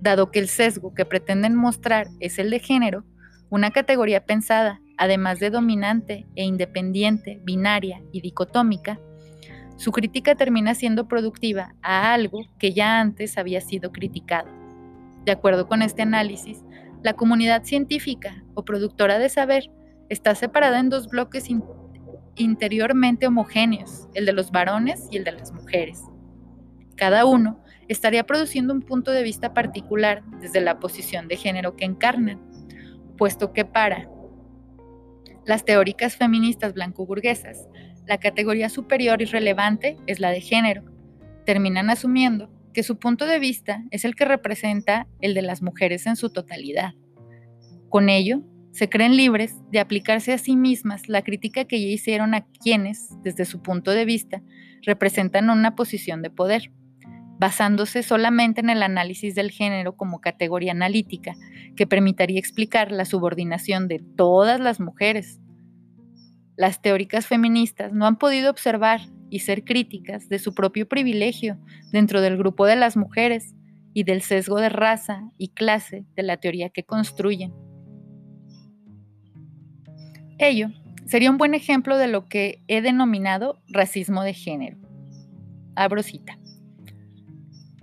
Dado 0.00 0.30
que 0.30 0.38
el 0.38 0.48
sesgo 0.48 0.94
que 0.94 1.06
pretenden 1.06 1.54
mostrar 1.56 2.08
es 2.20 2.38
el 2.38 2.50
de 2.50 2.60
género, 2.60 3.04
una 3.48 3.70
categoría 3.70 4.24
pensada, 4.26 4.80
además 4.98 5.40
de 5.40 5.50
dominante 5.50 6.26
e 6.36 6.44
independiente, 6.44 7.40
binaria 7.42 8.02
y 8.12 8.20
dicotómica, 8.20 9.00
su 9.76 9.92
crítica 9.92 10.34
termina 10.34 10.74
siendo 10.74 11.06
productiva 11.06 11.74
a 11.82 12.14
algo 12.14 12.40
que 12.58 12.72
ya 12.72 12.98
antes 12.98 13.36
había 13.36 13.60
sido 13.60 13.92
criticado. 13.92 14.48
De 15.24 15.32
acuerdo 15.32 15.68
con 15.68 15.82
este 15.82 16.02
análisis, 16.02 16.64
la 17.06 17.14
comunidad 17.14 17.62
científica 17.62 18.42
o 18.54 18.64
productora 18.64 19.20
de 19.20 19.28
saber 19.28 19.70
está 20.08 20.34
separada 20.34 20.80
en 20.80 20.90
dos 20.90 21.06
bloques 21.06 21.48
interiormente 22.34 23.28
homogéneos, 23.28 24.08
el 24.14 24.26
de 24.26 24.32
los 24.32 24.50
varones 24.50 25.06
y 25.12 25.18
el 25.18 25.22
de 25.22 25.30
las 25.30 25.52
mujeres. 25.52 26.02
Cada 26.96 27.24
uno 27.24 27.62
estaría 27.86 28.26
produciendo 28.26 28.74
un 28.74 28.82
punto 28.82 29.12
de 29.12 29.22
vista 29.22 29.54
particular 29.54 30.24
desde 30.40 30.60
la 30.60 30.80
posición 30.80 31.28
de 31.28 31.36
género 31.36 31.76
que 31.76 31.84
encarnan, 31.84 32.40
puesto 33.16 33.52
que 33.52 33.64
para 33.64 34.10
las 35.44 35.64
teóricas 35.64 36.16
feministas 36.16 36.74
blanco-burguesas, 36.74 37.68
la 38.08 38.18
categoría 38.18 38.68
superior 38.68 39.22
y 39.22 39.26
relevante 39.26 39.96
es 40.08 40.18
la 40.18 40.30
de 40.30 40.40
género. 40.40 40.82
Terminan 41.44 41.88
asumiendo 41.88 42.50
que 42.76 42.82
su 42.82 42.98
punto 42.98 43.24
de 43.24 43.38
vista 43.38 43.84
es 43.90 44.04
el 44.04 44.14
que 44.14 44.26
representa 44.26 45.06
el 45.22 45.32
de 45.32 45.40
las 45.40 45.62
mujeres 45.62 46.04
en 46.04 46.14
su 46.14 46.28
totalidad. 46.28 46.92
Con 47.88 48.10
ello, 48.10 48.42
se 48.70 48.90
creen 48.90 49.16
libres 49.16 49.54
de 49.72 49.80
aplicarse 49.80 50.34
a 50.34 50.38
sí 50.38 50.56
mismas 50.56 51.08
la 51.08 51.22
crítica 51.22 51.64
que 51.64 51.80
ya 51.80 51.86
hicieron 51.86 52.34
a 52.34 52.44
quienes, 52.62 53.08
desde 53.22 53.46
su 53.46 53.62
punto 53.62 53.92
de 53.92 54.04
vista, 54.04 54.42
representan 54.82 55.48
una 55.48 55.74
posición 55.74 56.20
de 56.20 56.28
poder 56.28 56.70
basándose 57.38 58.02
solamente 58.02 58.60
en 58.60 58.68
el 58.68 58.82
análisis 58.82 59.34
del 59.34 59.52
género 59.52 59.96
como 59.96 60.20
categoría 60.20 60.72
analítica, 60.72 61.34
que 61.76 61.86
permitiría 61.86 62.38
explicar 62.38 62.92
la 62.92 63.06
subordinación 63.06 63.88
de 63.88 64.04
todas 64.18 64.60
las 64.60 64.80
mujeres. 64.80 65.40
Las 66.58 66.82
teóricas 66.82 67.26
feministas 67.26 67.94
no 67.94 68.06
han 68.06 68.18
podido 68.18 68.50
observar 68.50 69.00
y 69.30 69.40
ser 69.40 69.64
críticas 69.64 70.28
de 70.28 70.38
su 70.38 70.54
propio 70.54 70.88
privilegio 70.88 71.58
dentro 71.92 72.20
del 72.20 72.36
grupo 72.36 72.66
de 72.66 72.76
las 72.76 72.96
mujeres 72.96 73.54
y 73.92 74.04
del 74.04 74.22
sesgo 74.22 74.60
de 74.60 74.68
raza 74.68 75.30
y 75.38 75.48
clase 75.48 76.04
de 76.14 76.22
la 76.22 76.36
teoría 76.36 76.70
que 76.70 76.84
construyen. 76.84 77.52
Ello 80.38 80.68
sería 81.06 81.30
un 81.30 81.38
buen 81.38 81.54
ejemplo 81.54 81.96
de 81.96 82.08
lo 82.08 82.28
que 82.28 82.62
he 82.68 82.82
denominado 82.82 83.60
racismo 83.68 84.22
de 84.22 84.34
género. 84.34 84.76
Abro 85.74 86.02
cita. 86.02 86.38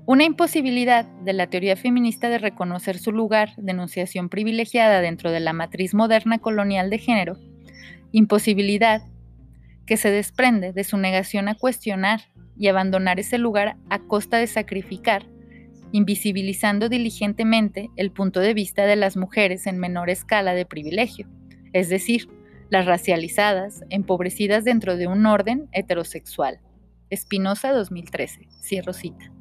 Una 0.05 0.25
imposibilidad 0.25 1.05
de 1.23 1.31
la 1.31 1.47
teoría 1.47 1.77
feminista 1.77 2.27
de 2.27 2.37
reconocer 2.37 2.97
su 2.97 3.13
lugar 3.13 3.55
de 3.55 3.73
privilegiada 4.29 4.99
dentro 4.99 5.31
de 5.31 5.39
la 5.39 5.53
matriz 5.53 5.93
moderna 5.93 6.39
colonial 6.39 6.89
de 6.89 6.97
género, 6.97 7.37
imposibilidad 8.11 9.01
que 9.85 9.97
se 9.97 10.11
desprende 10.11 10.73
de 10.73 10.83
su 10.83 10.97
negación 10.97 11.47
a 11.47 11.55
cuestionar 11.55 12.21
y 12.57 12.67
abandonar 12.67 13.19
ese 13.19 13.37
lugar 13.37 13.77
a 13.89 13.99
costa 13.99 14.37
de 14.37 14.47
sacrificar, 14.47 15.25
invisibilizando 15.91 16.89
diligentemente 16.89 17.89
el 17.95 18.11
punto 18.11 18.39
de 18.39 18.53
vista 18.53 18.85
de 18.85 18.95
las 18.95 19.17
mujeres 19.17 19.67
en 19.67 19.79
menor 19.79 20.09
escala 20.09 20.53
de 20.53 20.65
privilegio, 20.65 21.27
es 21.73 21.89
decir, 21.89 22.27
las 22.69 22.85
racializadas, 22.85 23.83
empobrecidas 23.89 24.63
dentro 24.63 24.97
de 24.97 25.07
un 25.07 25.25
orden 25.25 25.67
heterosexual. 25.71 26.59
Espinosa 27.09 27.71
2013. 27.71 28.47
Cierro 28.59 28.93
cita. 28.93 29.31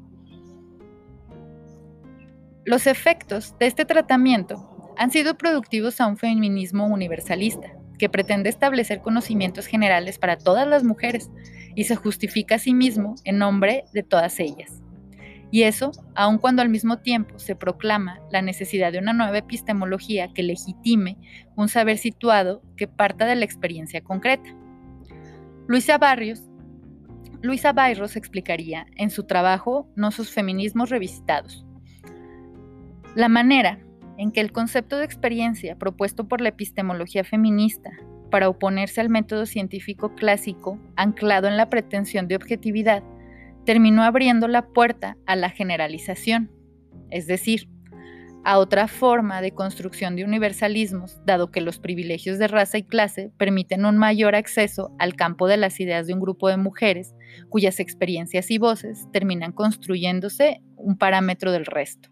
Los 2.64 2.86
efectos 2.86 3.56
de 3.58 3.66
este 3.66 3.84
tratamiento 3.84 4.92
han 4.98 5.10
sido 5.10 5.36
productivos 5.38 6.00
a 6.00 6.06
un 6.06 6.18
feminismo 6.18 6.86
universalista, 6.86 7.72
que 8.02 8.08
pretende 8.08 8.48
establecer 8.48 9.00
conocimientos 9.00 9.66
generales 9.66 10.18
para 10.18 10.36
todas 10.36 10.66
las 10.66 10.82
mujeres 10.82 11.30
y 11.76 11.84
se 11.84 11.94
justifica 11.94 12.56
a 12.56 12.58
sí 12.58 12.74
mismo 12.74 13.14
en 13.22 13.38
nombre 13.38 13.84
de 13.92 14.02
todas 14.02 14.40
ellas. 14.40 14.82
Y 15.52 15.62
eso, 15.62 15.92
aun 16.16 16.38
cuando 16.38 16.62
al 16.62 16.68
mismo 16.68 16.98
tiempo 16.98 17.38
se 17.38 17.54
proclama 17.54 18.18
la 18.32 18.42
necesidad 18.42 18.90
de 18.90 18.98
una 18.98 19.12
nueva 19.12 19.38
epistemología 19.38 20.32
que 20.34 20.42
legitime 20.42 21.16
un 21.54 21.68
saber 21.68 21.96
situado 21.96 22.60
que 22.76 22.88
parta 22.88 23.24
de 23.24 23.36
la 23.36 23.44
experiencia 23.44 24.00
concreta. 24.00 24.52
Luisa 25.68 25.96
Barrios, 25.96 26.42
Luisa 27.40 27.72
Bayros 27.72 28.16
explicaría 28.16 28.84
en 28.96 29.10
su 29.10 29.28
trabajo 29.28 29.88
No 29.94 30.10
sus 30.10 30.32
feminismos 30.32 30.90
revisitados, 30.90 31.64
la 33.14 33.28
manera 33.28 33.78
en 34.18 34.32
que 34.32 34.40
el 34.40 34.52
concepto 34.52 34.98
de 34.98 35.04
experiencia 35.04 35.76
propuesto 35.76 36.28
por 36.28 36.40
la 36.40 36.50
epistemología 36.50 37.24
feminista 37.24 37.90
para 38.30 38.48
oponerse 38.48 39.00
al 39.00 39.10
método 39.10 39.46
científico 39.46 40.14
clásico 40.14 40.78
anclado 40.96 41.48
en 41.48 41.56
la 41.56 41.68
pretensión 41.68 42.28
de 42.28 42.36
objetividad 42.36 43.02
terminó 43.64 44.02
abriendo 44.02 44.48
la 44.48 44.66
puerta 44.68 45.16
a 45.26 45.36
la 45.36 45.50
generalización, 45.50 46.50
es 47.10 47.26
decir, 47.26 47.68
a 48.44 48.58
otra 48.58 48.88
forma 48.88 49.40
de 49.40 49.52
construcción 49.52 50.16
de 50.16 50.24
universalismos, 50.24 51.20
dado 51.24 51.50
que 51.50 51.60
los 51.60 51.78
privilegios 51.78 52.38
de 52.38 52.48
raza 52.48 52.78
y 52.78 52.82
clase 52.82 53.30
permiten 53.38 53.84
un 53.84 53.98
mayor 53.98 54.34
acceso 54.34 54.90
al 54.98 55.14
campo 55.14 55.46
de 55.46 55.56
las 55.56 55.78
ideas 55.78 56.06
de 56.06 56.14
un 56.14 56.20
grupo 56.20 56.48
de 56.48 56.56
mujeres 56.56 57.14
cuyas 57.48 57.78
experiencias 57.78 58.50
y 58.50 58.58
voces 58.58 59.06
terminan 59.12 59.52
construyéndose 59.52 60.60
un 60.76 60.98
parámetro 60.98 61.52
del 61.52 61.66
resto. 61.66 62.11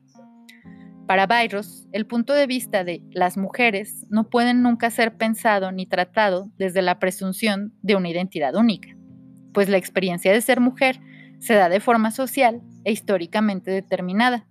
Para 1.11 1.27
Bayros, 1.27 1.89
el 1.91 2.07
punto 2.07 2.35
de 2.35 2.47
vista 2.47 2.85
de 2.85 3.03
las 3.11 3.37
mujeres 3.37 4.07
no 4.11 4.31
pueden 4.31 4.63
nunca 4.63 4.91
ser 4.91 5.17
pensado 5.17 5.73
ni 5.73 5.85
tratado 5.85 6.53
desde 6.57 6.83
la 6.83 7.01
presunción 7.01 7.75
de 7.83 7.97
una 7.97 8.11
identidad 8.11 8.55
única, 8.55 8.97
pues 9.53 9.69
la 9.69 9.77
experiencia 9.77 10.33
de 10.33 10.41
ser 10.41 10.61
mujer 10.61 11.01
se 11.41 11.55
da 11.55 11.69
de 11.69 11.81
forma 11.81 12.13
social 12.13 12.63
e 12.85 12.93
históricamente 12.93 13.73
determinada. 13.73 14.47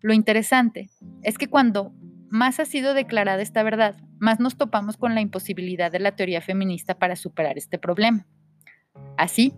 Lo 0.00 0.12
interesante 0.12 0.90
es 1.22 1.38
que 1.38 1.46
cuando 1.46 1.92
más 2.28 2.58
ha 2.58 2.64
sido 2.64 2.92
declarada 2.92 3.40
esta 3.40 3.62
verdad, 3.62 3.94
más 4.18 4.40
nos 4.40 4.56
topamos 4.56 4.96
con 4.96 5.14
la 5.14 5.20
imposibilidad 5.20 5.92
de 5.92 6.00
la 6.00 6.16
teoría 6.16 6.40
feminista 6.40 6.98
para 6.98 7.14
superar 7.14 7.56
este 7.56 7.78
problema. 7.78 8.26
Así, 9.16 9.54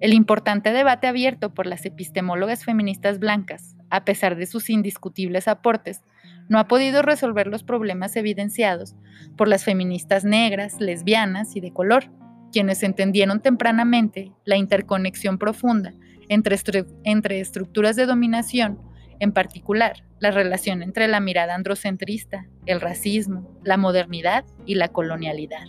el 0.00 0.12
importante 0.12 0.74
debate 0.74 1.06
abierto 1.06 1.54
por 1.54 1.66
las 1.66 1.86
epistemólogas 1.86 2.66
feministas 2.66 3.18
blancas 3.18 3.77
a 3.90 4.04
pesar 4.04 4.36
de 4.36 4.46
sus 4.46 4.70
indiscutibles 4.70 5.48
aportes, 5.48 6.02
no 6.48 6.58
ha 6.58 6.68
podido 6.68 7.02
resolver 7.02 7.46
los 7.46 7.62
problemas 7.62 8.16
evidenciados 8.16 8.94
por 9.36 9.48
las 9.48 9.64
feministas 9.64 10.24
negras, 10.24 10.80
lesbianas 10.80 11.56
y 11.56 11.60
de 11.60 11.72
color, 11.72 12.04
quienes 12.52 12.82
entendieron 12.82 13.40
tempranamente 13.40 14.32
la 14.44 14.56
interconexión 14.56 15.38
profunda 15.38 15.92
entre, 16.28 17.40
estructuras 17.40 17.96
de 17.96 18.06
dominación, 18.06 18.78
en 19.20 19.32
particular 19.32 20.04
la 20.20 20.30
relación 20.30 20.82
entre 20.82 21.08
la 21.08 21.20
mirada 21.20 21.54
androcentrista, 21.54 22.46
el 22.66 22.80
racismo, 22.80 23.58
la 23.64 23.76
modernidad 23.76 24.44
y 24.66 24.74
la 24.74 24.88
colonialidad. 24.88 25.64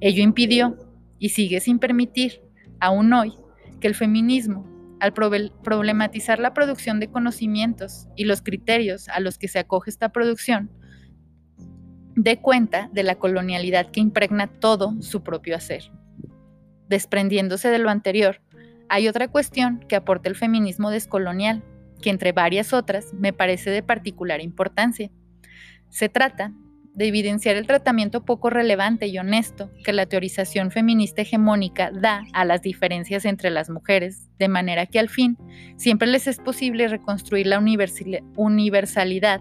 Ello 0.00 0.22
impidió, 0.22 0.76
y 1.18 1.30
sigue 1.30 1.60
sin 1.60 1.80
permitir, 1.80 2.40
aún 2.78 3.12
hoy, 3.12 3.34
que 3.80 3.88
el 3.88 3.96
feminismo 3.96 4.64
al 5.00 5.12
problematizar 5.12 6.38
la 6.38 6.54
producción 6.54 7.00
de 7.00 7.10
conocimientos 7.10 8.08
y 8.16 8.24
los 8.24 8.42
criterios 8.42 9.08
a 9.08 9.20
los 9.20 9.38
que 9.38 9.48
se 9.48 9.58
acoge 9.58 9.90
esta 9.90 10.10
producción, 10.10 10.70
dé 12.16 12.40
cuenta 12.40 12.90
de 12.92 13.04
la 13.04 13.14
colonialidad 13.14 13.90
que 13.90 14.00
impregna 14.00 14.48
todo 14.48 15.00
su 15.00 15.22
propio 15.22 15.54
hacer. 15.54 15.84
Desprendiéndose 16.88 17.68
de 17.68 17.78
lo 17.78 17.90
anterior, 17.90 18.40
hay 18.88 19.08
otra 19.08 19.28
cuestión 19.28 19.80
que 19.88 19.96
aporta 19.96 20.28
el 20.28 20.34
feminismo 20.34 20.90
descolonial, 20.90 21.62
que 22.02 22.10
entre 22.10 22.32
varias 22.32 22.72
otras 22.72 23.12
me 23.14 23.32
parece 23.32 23.70
de 23.70 23.82
particular 23.82 24.40
importancia. 24.40 25.10
Se 25.90 26.08
trata 26.08 26.52
de 26.98 27.06
evidenciar 27.06 27.54
el 27.54 27.68
tratamiento 27.68 28.24
poco 28.24 28.50
relevante 28.50 29.06
y 29.06 29.16
honesto 29.18 29.70
que 29.84 29.92
la 29.92 30.06
teorización 30.06 30.72
feminista 30.72 31.22
hegemónica 31.22 31.92
da 31.92 32.24
a 32.32 32.44
las 32.44 32.60
diferencias 32.60 33.24
entre 33.24 33.50
las 33.50 33.70
mujeres, 33.70 34.28
de 34.40 34.48
manera 34.48 34.84
que 34.84 34.98
al 34.98 35.08
fin 35.08 35.38
siempre 35.76 36.08
les 36.08 36.26
es 36.26 36.38
posible 36.38 36.88
reconstruir 36.88 37.46
la 37.46 37.60
universalidad 38.36 39.40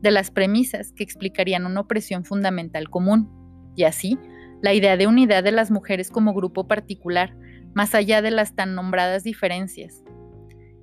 de 0.00 0.10
las 0.10 0.30
premisas 0.30 0.92
que 0.92 1.04
explicarían 1.04 1.66
una 1.66 1.80
opresión 1.80 2.24
fundamental 2.24 2.88
común. 2.88 3.28
Y 3.76 3.84
así, 3.84 4.18
la 4.62 4.72
idea 4.72 4.96
de 4.96 5.06
unidad 5.06 5.44
de 5.44 5.52
las 5.52 5.70
mujeres 5.70 6.10
como 6.10 6.32
grupo 6.32 6.66
particular, 6.66 7.36
más 7.74 7.94
allá 7.94 8.22
de 8.22 8.30
las 8.30 8.54
tan 8.54 8.74
nombradas 8.74 9.22
diferencias. 9.22 10.02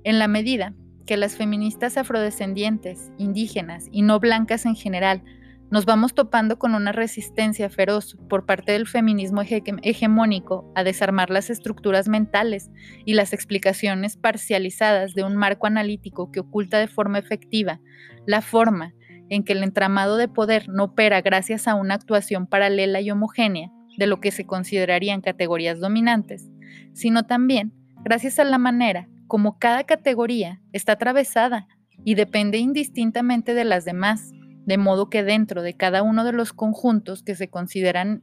En 0.04 0.20
la 0.20 0.28
medida 0.28 0.74
que 1.06 1.16
las 1.16 1.34
feministas 1.34 1.96
afrodescendientes, 1.96 3.10
indígenas 3.18 3.88
y 3.90 4.02
no 4.02 4.20
blancas 4.20 4.64
en 4.64 4.76
general 4.76 5.24
nos 5.70 5.84
vamos 5.84 6.14
topando 6.14 6.58
con 6.58 6.74
una 6.74 6.92
resistencia 6.92 7.68
feroz 7.68 8.16
por 8.28 8.46
parte 8.46 8.72
del 8.72 8.86
feminismo 8.86 9.42
hegemónico 9.42 10.72
a 10.74 10.82
desarmar 10.82 11.28
las 11.30 11.50
estructuras 11.50 12.08
mentales 12.08 12.70
y 13.04 13.14
las 13.14 13.32
explicaciones 13.32 14.16
parcializadas 14.16 15.14
de 15.14 15.24
un 15.24 15.36
marco 15.36 15.66
analítico 15.66 16.30
que 16.32 16.40
oculta 16.40 16.78
de 16.78 16.88
forma 16.88 17.18
efectiva 17.18 17.80
la 18.26 18.40
forma 18.40 18.94
en 19.30 19.44
que 19.44 19.52
el 19.52 19.62
entramado 19.62 20.16
de 20.16 20.28
poder 20.28 20.68
no 20.68 20.84
opera 20.84 21.20
gracias 21.20 21.68
a 21.68 21.74
una 21.74 21.94
actuación 21.94 22.46
paralela 22.46 23.00
y 23.00 23.10
homogénea 23.10 23.70
de 23.98 24.06
lo 24.06 24.20
que 24.20 24.30
se 24.30 24.46
considerarían 24.46 25.20
categorías 25.20 25.80
dominantes, 25.80 26.48
sino 26.94 27.24
también 27.24 27.74
gracias 28.02 28.38
a 28.38 28.44
la 28.44 28.58
manera 28.58 29.08
como 29.26 29.58
cada 29.58 29.84
categoría 29.84 30.62
está 30.72 30.92
atravesada 30.92 31.68
y 32.04 32.14
depende 32.14 32.56
indistintamente 32.58 33.52
de 33.52 33.64
las 33.64 33.84
demás 33.84 34.32
de 34.68 34.76
modo 34.76 35.08
que 35.08 35.24
dentro 35.24 35.62
de 35.62 35.72
cada 35.72 36.02
uno 36.02 36.24
de 36.24 36.32
los 36.32 36.52
conjuntos 36.52 37.22
que 37.22 37.34
se 37.34 37.48
consideran, 37.48 38.22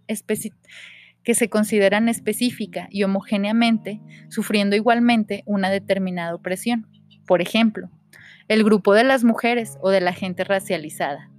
que 1.23 1.33
se 1.33 1.49
consideran 1.49 2.07
específica 2.07 2.87
y 2.91 3.01
homogéneamente, 3.01 3.99
sufriendo 4.29 4.75
igualmente 4.75 5.41
una 5.47 5.71
determinada 5.71 6.35
opresión. 6.35 6.85
Por 7.25 7.41
ejemplo, 7.41 7.89
el 8.47 8.63
grupo 8.63 8.93
de 8.93 9.03
las 9.03 9.23
mujeres 9.23 9.79
o 9.81 9.89
de 9.89 10.01
la 10.01 10.13
gente 10.13 10.43
racializada, 10.43 11.31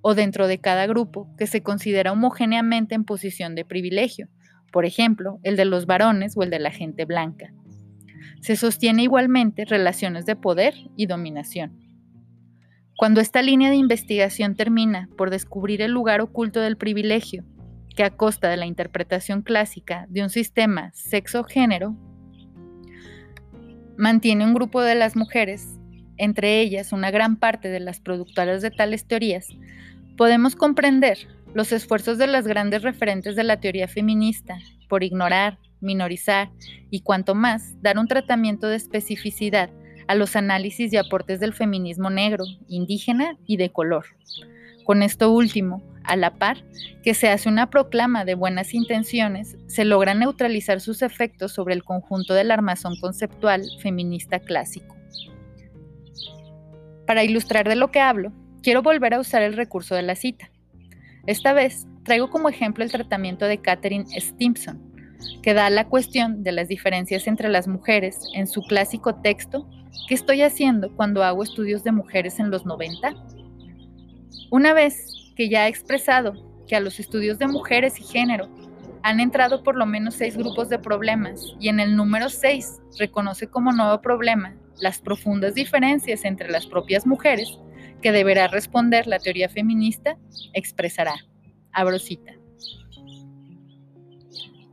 o 0.00 0.14
dentro 0.14 0.46
de 0.46 0.58
cada 0.58 0.86
grupo 0.86 1.28
que 1.36 1.48
se 1.48 1.64
considera 1.64 2.12
homogéneamente 2.12 2.94
en 2.94 3.02
posición 3.02 3.56
de 3.56 3.64
privilegio, 3.64 4.28
por 4.70 4.84
ejemplo, 4.84 5.40
el 5.42 5.56
de 5.56 5.64
los 5.64 5.86
varones 5.86 6.36
o 6.36 6.44
el 6.44 6.50
de 6.50 6.60
la 6.60 6.70
gente 6.70 7.04
blanca. 7.04 7.52
Se 8.40 8.54
sostiene 8.54 9.02
igualmente 9.02 9.64
relaciones 9.64 10.24
de 10.24 10.36
poder 10.36 10.74
y 10.96 11.06
dominación. 11.06 11.81
Cuando 13.02 13.20
esta 13.20 13.42
línea 13.42 13.68
de 13.68 13.74
investigación 13.74 14.54
termina 14.54 15.08
por 15.18 15.30
descubrir 15.30 15.82
el 15.82 15.90
lugar 15.90 16.20
oculto 16.20 16.60
del 16.60 16.76
privilegio, 16.76 17.42
que 17.96 18.04
a 18.04 18.10
costa 18.10 18.48
de 18.48 18.56
la 18.56 18.66
interpretación 18.66 19.42
clásica 19.42 20.06
de 20.08 20.22
un 20.22 20.30
sistema 20.30 20.92
sexo-género, 20.92 21.96
mantiene 23.96 24.44
un 24.44 24.54
grupo 24.54 24.82
de 24.82 24.94
las 24.94 25.16
mujeres, 25.16 25.80
entre 26.16 26.60
ellas 26.60 26.92
una 26.92 27.10
gran 27.10 27.34
parte 27.34 27.70
de 27.70 27.80
las 27.80 27.98
productoras 27.98 28.62
de 28.62 28.70
tales 28.70 29.04
teorías, 29.04 29.48
podemos 30.16 30.54
comprender 30.54 31.18
los 31.54 31.72
esfuerzos 31.72 32.18
de 32.18 32.28
las 32.28 32.46
grandes 32.46 32.84
referentes 32.84 33.34
de 33.34 33.42
la 33.42 33.58
teoría 33.58 33.88
feminista 33.88 34.58
por 34.88 35.02
ignorar, 35.02 35.58
minorizar 35.80 36.52
y 36.88 37.00
cuanto 37.00 37.34
más 37.34 37.74
dar 37.82 37.98
un 37.98 38.06
tratamiento 38.06 38.68
de 38.68 38.76
especificidad 38.76 39.70
a 40.06 40.14
los 40.14 40.36
análisis 40.36 40.92
y 40.92 40.96
aportes 40.96 41.40
del 41.40 41.52
feminismo 41.52 42.10
negro, 42.10 42.44
indígena 42.68 43.36
y 43.46 43.56
de 43.56 43.70
color. 43.70 44.06
Con 44.84 45.02
esto 45.02 45.30
último, 45.30 45.82
a 46.04 46.16
la 46.16 46.34
par 46.34 46.64
que 47.02 47.14
se 47.14 47.28
hace 47.28 47.48
una 47.48 47.70
proclama 47.70 48.24
de 48.24 48.34
buenas 48.34 48.74
intenciones, 48.74 49.56
se 49.66 49.84
logra 49.84 50.14
neutralizar 50.14 50.80
sus 50.80 51.02
efectos 51.02 51.52
sobre 51.52 51.74
el 51.74 51.84
conjunto 51.84 52.34
del 52.34 52.50
armazón 52.50 52.96
conceptual 53.00 53.64
feminista 53.80 54.40
clásico. 54.40 54.96
Para 57.06 57.24
ilustrar 57.24 57.68
de 57.68 57.76
lo 57.76 57.90
que 57.90 58.00
hablo, 58.00 58.32
quiero 58.62 58.82
volver 58.82 59.14
a 59.14 59.20
usar 59.20 59.42
el 59.42 59.56
recurso 59.56 59.94
de 59.94 60.02
la 60.02 60.14
cita. 60.14 60.50
Esta 61.26 61.52
vez 61.52 61.86
traigo 62.04 62.30
como 62.30 62.48
ejemplo 62.48 62.82
el 62.82 62.90
tratamiento 62.90 63.46
de 63.46 63.58
Catherine 63.58 64.06
Stimson, 64.20 64.80
que 65.42 65.54
da 65.54 65.70
la 65.70 65.88
cuestión 65.88 66.42
de 66.42 66.52
las 66.52 66.68
diferencias 66.68 67.26
entre 67.26 67.48
las 67.48 67.68
mujeres 67.68 68.20
en 68.34 68.46
su 68.46 68.62
clásico 68.62 69.16
texto 69.16 69.68
¿Qué 70.08 70.14
estoy 70.14 70.42
haciendo 70.42 70.94
cuando 70.94 71.22
hago 71.22 71.42
estudios 71.42 71.84
de 71.84 71.92
mujeres 71.92 72.38
en 72.40 72.50
los 72.50 72.66
90? 72.66 73.14
Una 74.50 74.72
vez 74.72 75.32
que 75.36 75.48
ya 75.48 75.66
he 75.66 75.70
expresado 75.70 76.34
que 76.66 76.76
a 76.76 76.80
los 76.80 77.00
estudios 77.00 77.38
de 77.38 77.46
mujeres 77.46 77.98
y 77.98 78.04
género 78.04 78.48
han 79.02 79.20
entrado 79.20 79.62
por 79.62 79.76
lo 79.76 79.86
menos 79.86 80.14
seis 80.14 80.36
grupos 80.36 80.68
de 80.68 80.78
problemas 80.78 81.54
y 81.58 81.68
en 81.68 81.80
el 81.80 81.96
número 81.96 82.28
seis 82.28 82.80
reconoce 82.98 83.48
como 83.48 83.72
nuevo 83.72 84.00
problema 84.00 84.54
las 84.78 85.00
profundas 85.00 85.54
diferencias 85.54 86.24
entre 86.24 86.50
las 86.50 86.66
propias 86.66 87.06
mujeres 87.06 87.58
que 88.00 88.12
deberá 88.12 88.48
responder 88.48 89.06
la 89.06 89.18
teoría 89.18 89.48
feminista, 89.48 90.18
expresará. 90.54 91.14
Abro 91.72 91.98
cita. 91.98 92.32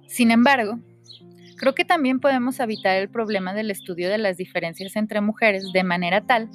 Sin 0.08 0.32
embargo, 0.32 0.80
Creo 1.60 1.76
que 1.76 1.84
también 1.84 2.22
podemos 2.22 2.58
evitar 2.62 2.96
el 2.96 3.10
problema 3.10 3.54
del 3.54 3.70
estudio 3.70 4.10
de 4.10 4.18
las 4.18 4.38
diferencias 4.38 4.96
entre 4.96 5.20
mujeres 5.20 5.74
de 5.74 5.84
manera 5.84 6.22
tal 6.22 6.50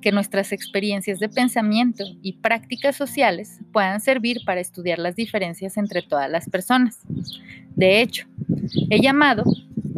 que 0.00 0.12
nuestras 0.12 0.50
experiencias 0.50 1.18
de 1.18 1.28
pensamiento 1.28 2.04
y 2.22 2.38
prácticas 2.38 2.96
sociales 2.96 3.60
puedan 3.70 4.00
servir 4.00 4.38
para 4.46 4.60
estudiar 4.62 4.98
las 4.98 5.14
diferencias 5.14 5.76
entre 5.76 6.00
todas 6.00 6.30
las 6.30 6.48
personas. 6.48 7.02
De 7.74 8.00
hecho, 8.00 8.28
he 8.88 9.02
llamado 9.02 9.44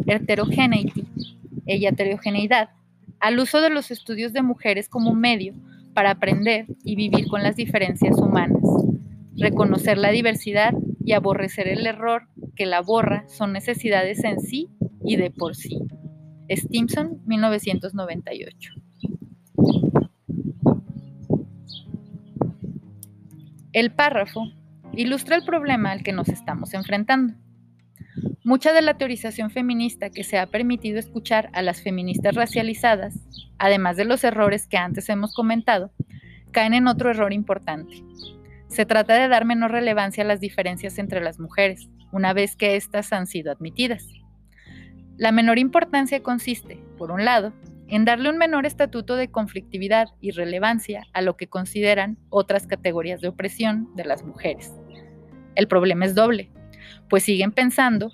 heterogeneity, 0.05 1.05
heterogeneidad, 1.65 2.71
al 3.21 3.39
uso 3.39 3.61
de 3.61 3.69
los 3.69 3.91
estudios 3.91 4.33
de 4.33 4.41
mujeres 4.41 4.89
como 4.89 5.15
medio 5.15 5.53
para 5.93 6.11
aprender 6.11 6.65
y 6.83 6.97
vivir 6.97 7.27
con 7.27 7.43
las 7.43 7.55
diferencias 7.55 8.17
humanas, 8.17 8.61
reconocer 9.37 9.97
la 9.97 10.09
diversidad 10.09 10.73
y 11.09 11.13
aborrecer 11.13 11.67
el 11.67 11.87
error 11.87 12.27
que 12.55 12.67
la 12.67 12.81
borra 12.81 13.27
son 13.29 13.51
necesidades 13.51 14.23
en 14.23 14.39
sí 14.39 14.69
y 15.03 15.15
de 15.15 15.31
por 15.31 15.55
sí. 15.55 15.79
Stimson, 16.47 17.19
1998. 17.25 18.73
El 23.73 23.91
párrafo 23.91 24.51
ilustra 24.93 25.35
el 25.35 25.43
problema 25.43 25.89
al 25.89 26.03
que 26.03 26.13
nos 26.13 26.29
estamos 26.29 26.75
enfrentando. 26.75 27.33
Mucha 28.43 28.71
de 28.71 28.83
la 28.83 28.99
teorización 28.99 29.49
feminista 29.49 30.11
que 30.11 30.23
se 30.23 30.37
ha 30.37 30.45
permitido 30.45 30.99
escuchar 30.99 31.49
a 31.53 31.63
las 31.63 31.81
feministas 31.81 32.35
racializadas, 32.35 33.15
además 33.57 33.97
de 33.97 34.05
los 34.05 34.23
errores 34.23 34.67
que 34.67 34.77
antes 34.77 35.09
hemos 35.09 35.33
comentado, 35.33 35.91
caen 36.51 36.75
en 36.75 36.87
otro 36.87 37.09
error 37.09 37.33
importante. 37.33 37.95
Se 38.69 38.85
trata 38.85 39.15
de 39.15 39.27
dar 39.27 39.45
menor 39.45 39.71
relevancia 39.71 40.23
a 40.23 40.27
las 40.27 40.39
diferencias 40.39 40.99
entre 40.99 41.21
las 41.21 41.39
mujeres, 41.39 41.89
una 42.11 42.33
vez 42.33 42.55
que 42.55 42.75
éstas 42.75 43.11
han 43.11 43.25
sido 43.25 43.51
admitidas. 43.51 44.07
La 45.17 45.31
menor 45.31 45.57
importancia 45.57 46.21
consiste, 46.21 46.81
por 46.97 47.11
un 47.11 47.25
lado, 47.25 47.51
en 47.87 48.05
darle 48.05 48.29
un 48.29 48.37
menor 48.37 48.67
estatuto 48.67 49.15
de 49.15 49.31
conflictividad 49.31 50.09
y 50.21 50.31
relevancia 50.31 51.07
a 51.13 51.23
lo 51.23 51.35
que 51.35 51.47
consideran 51.47 52.19
otras 52.29 52.67
categorías 52.67 53.21
de 53.21 53.29
opresión 53.29 53.89
de 53.95 54.05
las 54.05 54.23
mujeres. 54.23 54.71
El 55.55 55.67
problema 55.67 56.05
es 56.05 56.13
doble, 56.13 56.51
pues 57.09 57.23
siguen 57.23 57.51
pensando 57.51 58.11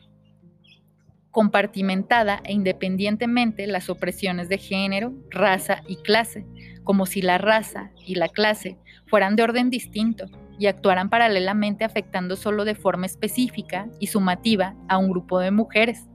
compartimentada 1.32 2.39
e 2.46 2.54
independientemente 2.54 3.68
las 3.68 3.89
opresiones 3.89 4.48
de 4.48 4.58
género, 4.58 5.13
raza 5.30 5.84
y 5.86 5.98
clase, 5.98 6.46
como 6.86 7.06
si 7.06 7.22
la 7.22 7.38
raza 7.38 7.91
y 8.06 8.15
la 8.15 8.30
clase 8.30 8.78
fueran 9.06 9.36
de 9.36 9.44
orden 9.44 9.70
distinto 9.70 10.30
y 10.58 10.68
actuaran 10.68 11.10
paralelamente 11.10 11.84
afectando 11.84 12.36
solo 12.36 12.65
de 12.65 12.76
forma 12.76 13.06
específica 13.06 13.89
y 14.00 14.08
sumativa 14.08 14.76
a 14.88 14.98
un 14.98 15.10
grupo 15.10 15.39
de 15.39 15.52
mujeres. 15.52 16.06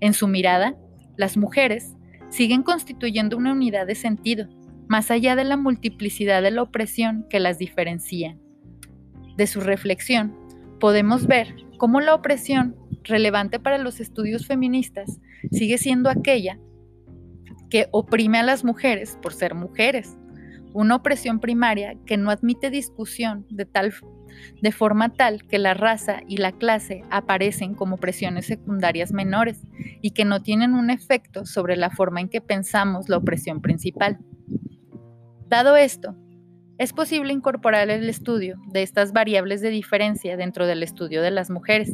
En 0.00 0.14
su 0.14 0.28
mirada, 0.28 0.76
las 1.16 1.36
mujeres 1.36 1.96
siguen 2.30 2.62
constituyendo 2.62 3.36
una 3.36 3.52
unidad 3.52 3.86
de 3.86 3.94
sentido, 3.94 4.48
más 4.88 5.10
allá 5.10 5.36
de 5.36 5.44
la 5.44 5.56
multiplicidad 5.56 6.42
de 6.42 6.50
la 6.50 6.62
opresión 6.62 7.26
que 7.28 7.40
las 7.40 7.58
diferencia. 7.58 8.36
De 9.36 9.46
su 9.46 9.60
reflexión, 9.60 10.34
podemos 10.78 11.26
ver 11.26 11.54
cómo 11.78 12.00
la 12.00 12.14
opresión 12.14 12.76
relevante 13.04 13.58
para 13.58 13.78
los 13.78 14.00
estudios 14.00 14.46
feministas 14.46 15.20
sigue 15.50 15.78
siendo 15.78 16.10
aquella 16.10 16.58
que 17.70 17.88
oprime 17.92 18.38
a 18.38 18.42
las 18.42 18.64
mujeres 18.64 19.18
por 19.22 19.32
ser 19.32 19.54
mujeres, 19.54 20.16
una 20.72 20.96
opresión 20.96 21.40
primaria 21.40 21.96
que 22.06 22.16
no 22.16 22.30
admite 22.30 22.70
discusión 22.70 23.46
de, 23.50 23.66
tal, 23.66 23.92
de 24.60 24.72
forma 24.72 25.12
tal 25.12 25.46
que 25.46 25.58
la 25.58 25.74
raza 25.74 26.20
y 26.26 26.36
la 26.36 26.52
clase 26.52 27.02
aparecen 27.10 27.74
como 27.74 27.96
presiones 27.96 28.46
secundarias 28.46 29.12
menores 29.12 29.66
y 30.00 30.12
que 30.12 30.24
no 30.24 30.42
tienen 30.42 30.74
un 30.74 30.90
efecto 30.90 31.46
sobre 31.46 31.76
la 31.76 31.90
forma 31.90 32.20
en 32.20 32.28
que 32.28 32.40
pensamos 32.40 33.08
la 33.08 33.16
opresión 33.16 33.60
principal. 33.60 34.18
Dado 35.48 35.76
esto, 35.76 36.16
es 36.78 36.94
posible 36.94 37.34
incorporar 37.34 37.90
el 37.90 38.08
estudio 38.08 38.56
de 38.72 38.82
estas 38.82 39.12
variables 39.12 39.60
de 39.60 39.68
diferencia 39.68 40.38
dentro 40.38 40.66
del 40.66 40.82
estudio 40.82 41.20
de 41.20 41.30
las 41.30 41.50
mujeres, 41.50 41.92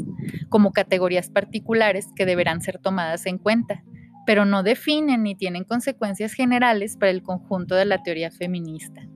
como 0.49 0.73
categorías 0.73 1.29
particulares 1.29 2.07
que 2.15 2.25
deberán 2.25 2.61
ser 2.61 2.79
tomadas 2.79 3.27
en 3.27 3.39
cuenta, 3.39 3.83
pero 4.27 4.45
no 4.45 4.62
definen 4.62 5.23
ni 5.23 5.35
tienen 5.35 5.65
consecuencias 5.65 6.33
generales 6.33 6.97
para 6.97 7.11
el 7.11 7.23
conjunto 7.23 7.75
de 7.75 7.87
la 7.87 8.03
teoría 8.03 8.31
feminista. 8.31 9.09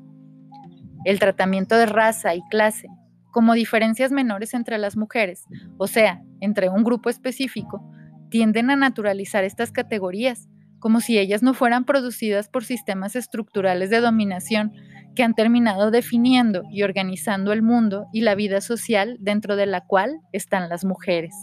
El 1.04 1.18
tratamiento 1.18 1.76
de 1.76 1.86
raza 1.86 2.34
y 2.34 2.42
clase 2.50 2.88
como 3.30 3.54
diferencias 3.54 4.10
menores 4.10 4.54
entre 4.54 4.78
las 4.78 4.96
mujeres, 4.96 5.44
o 5.78 5.86
sea, 5.86 6.22
entre 6.40 6.68
un 6.68 6.82
grupo 6.82 7.10
específico, 7.10 7.82
tienden 8.28 8.70
a 8.70 8.76
naturalizar 8.76 9.44
estas 9.44 9.72
categorías, 9.72 10.48
como 10.78 11.00
si 11.00 11.18
ellas 11.18 11.42
no 11.42 11.54
fueran 11.54 11.84
producidas 11.84 12.48
por 12.48 12.64
sistemas 12.64 13.14
estructurales 13.16 13.90
de 13.90 14.00
dominación 14.00 14.72
que 15.14 15.22
han 15.22 15.34
terminado 15.34 15.90
definiendo 15.90 16.62
y 16.70 16.82
organizando 16.82 17.52
el 17.52 17.62
mundo 17.62 18.06
y 18.12 18.22
la 18.22 18.34
vida 18.34 18.60
social 18.60 19.16
dentro 19.20 19.56
de 19.56 19.66
la 19.66 19.82
cual 19.82 20.20
están 20.32 20.68
las 20.68 20.84
mujeres. 20.84 21.34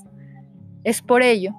Es 0.84 1.02
por 1.02 1.22
ello 1.22 1.54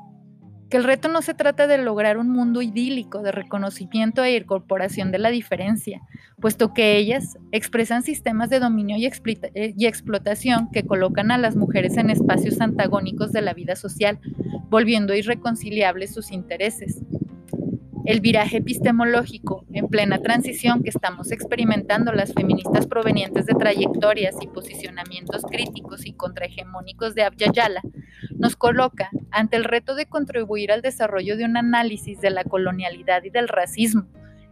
que 0.70 0.76
el 0.76 0.84
reto 0.84 1.08
no 1.08 1.22
se 1.22 1.34
trata 1.34 1.66
de 1.66 1.78
lograr 1.78 2.18
un 2.18 2.28
mundo 2.28 2.60
idílico 2.60 3.22
de 3.22 3.32
reconocimiento 3.32 4.22
e 4.22 4.36
incorporación 4.36 5.10
de 5.10 5.18
la 5.18 5.30
diferencia, 5.30 6.02
puesto 6.40 6.74
que 6.74 6.96
ellas 6.96 7.38
expresan 7.52 8.02
sistemas 8.02 8.50
de 8.50 8.60
dominio 8.60 8.96
y, 8.98 9.06
eh, 9.06 9.74
y, 9.76 9.86
explotación 9.86 10.70
que 10.70 10.84
colocan 10.84 11.30
a 11.30 11.38
las 11.38 11.56
mujeres 11.56 11.96
en 11.96 12.10
espacios 12.10 12.60
antagónicos 12.60 13.32
de 13.32 13.42
la 13.42 13.54
vida 13.54 13.76
social, 13.76 14.18
volviendo 14.68 15.14
irreconciliables 15.14 16.12
sus 16.12 16.30
intereses. 16.30 17.02
El 18.04 18.20
viraje 18.20 18.58
epistemológico 18.58 19.66
en 19.72 19.88
plena 19.88 20.18
transición 20.18 20.82
que 20.82 20.88
estamos 20.88 21.30
experimentando 21.30 22.12
las 22.12 22.32
feministas 22.32 22.86
provenientes 22.86 23.44
de 23.46 23.54
trayectorias 23.54 24.36
y 24.40 24.46
posicionamientos 24.46 25.42
críticos 25.42 26.06
y 26.06 26.12
contrahegemónicos 26.12 27.14
de 27.14 27.24
Abya 27.24 27.52
nos 28.36 28.56
coloca 28.56 29.10
ante 29.30 29.56
el 29.56 29.64
reto 29.64 29.94
de 29.94 30.06
contribuir 30.06 30.72
al 30.72 30.82
desarrollo 30.82 31.36
de 31.36 31.44
un 31.44 31.56
análisis 31.56 32.20
de 32.20 32.30
la 32.30 32.44
colonialidad 32.44 33.24
y 33.24 33.30
del 33.30 33.48
racismo, 33.48 34.06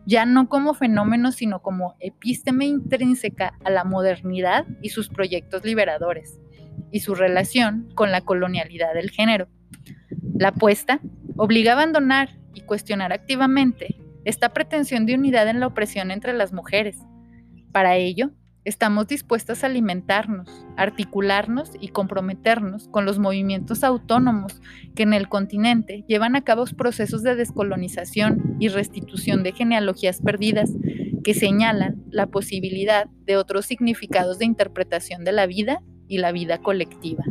ya 0.06 0.24
no 0.24 0.48
como 0.48 0.74
fenómeno, 0.74 1.32
sino 1.32 1.60
como 1.62 1.96
epísteme 2.00 2.64
intrínseca 2.66 3.54
a 3.64 3.70
la 3.70 3.84
modernidad 3.84 4.64
y 4.80 4.90
sus 4.90 5.08
proyectos 5.08 5.64
liberadores, 5.64 6.38
y 6.90 7.00
su 7.00 7.14
relación 7.14 7.88
con 7.94 8.12
la 8.12 8.20
colonialidad 8.20 8.94
del 8.94 9.10
género. 9.10 9.48
La 10.38 10.48
apuesta 10.48 11.00
obliga 11.36 11.72
a 11.72 11.74
abandonar 11.74 12.38
y 12.54 12.60
cuestionar 12.62 13.12
activamente 13.12 13.96
esta 14.24 14.52
pretensión 14.52 15.06
de 15.06 15.14
unidad 15.14 15.48
en 15.48 15.60
la 15.60 15.66
opresión 15.66 16.10
entre 16.10 16.32
las 16.32 16.52
mujeres. 16.52 16.98
Para 17.72 17.96
ello, 17.96 18.30
estamos 18.66 19.06
dispuestas 19.06 19.62
a 19.62 19.68
alimentarnos, 19.68 20.48
articularnos 20.76 21.70
y 21.80 21.88
comprometernos 21.88 22.88
con 22.88 23.06
los 23.06 23.20
movimientos 23.20 23.84
autónomos 23.84 24.60
que 24.96 25.04
en 25.04 25.14
el 25.14 25.28
continente 25.28 26.04
llevan 26.08 26.34
a 26.34 26.42
cabo 26.42 26.64
procesos 26.76 27.22
de 27.22 27.36
descolonización 27.36 28.56
y 28.58 28.68
restitución 28.68 29.44
de 29.44 29.52
genealogías 29.52 30.20
perdidas 30.20 30.72
que 31.22 31.32
señalan 31.32 32.02
la 32.10 32.26
posibilidad 32.26 33.06
de 33.24 33.36
otros 33.36 33.66
significados 33.66 34.40
de 34.40 34.46
interpretación 34.46 35.24
de 35.24 35.32
la 35.32 35.46
vida 35.46 35.80
y 36.08 36.18
la 36.18 36.32
vida 36.32 36.58
colectiva. 36.58 37.24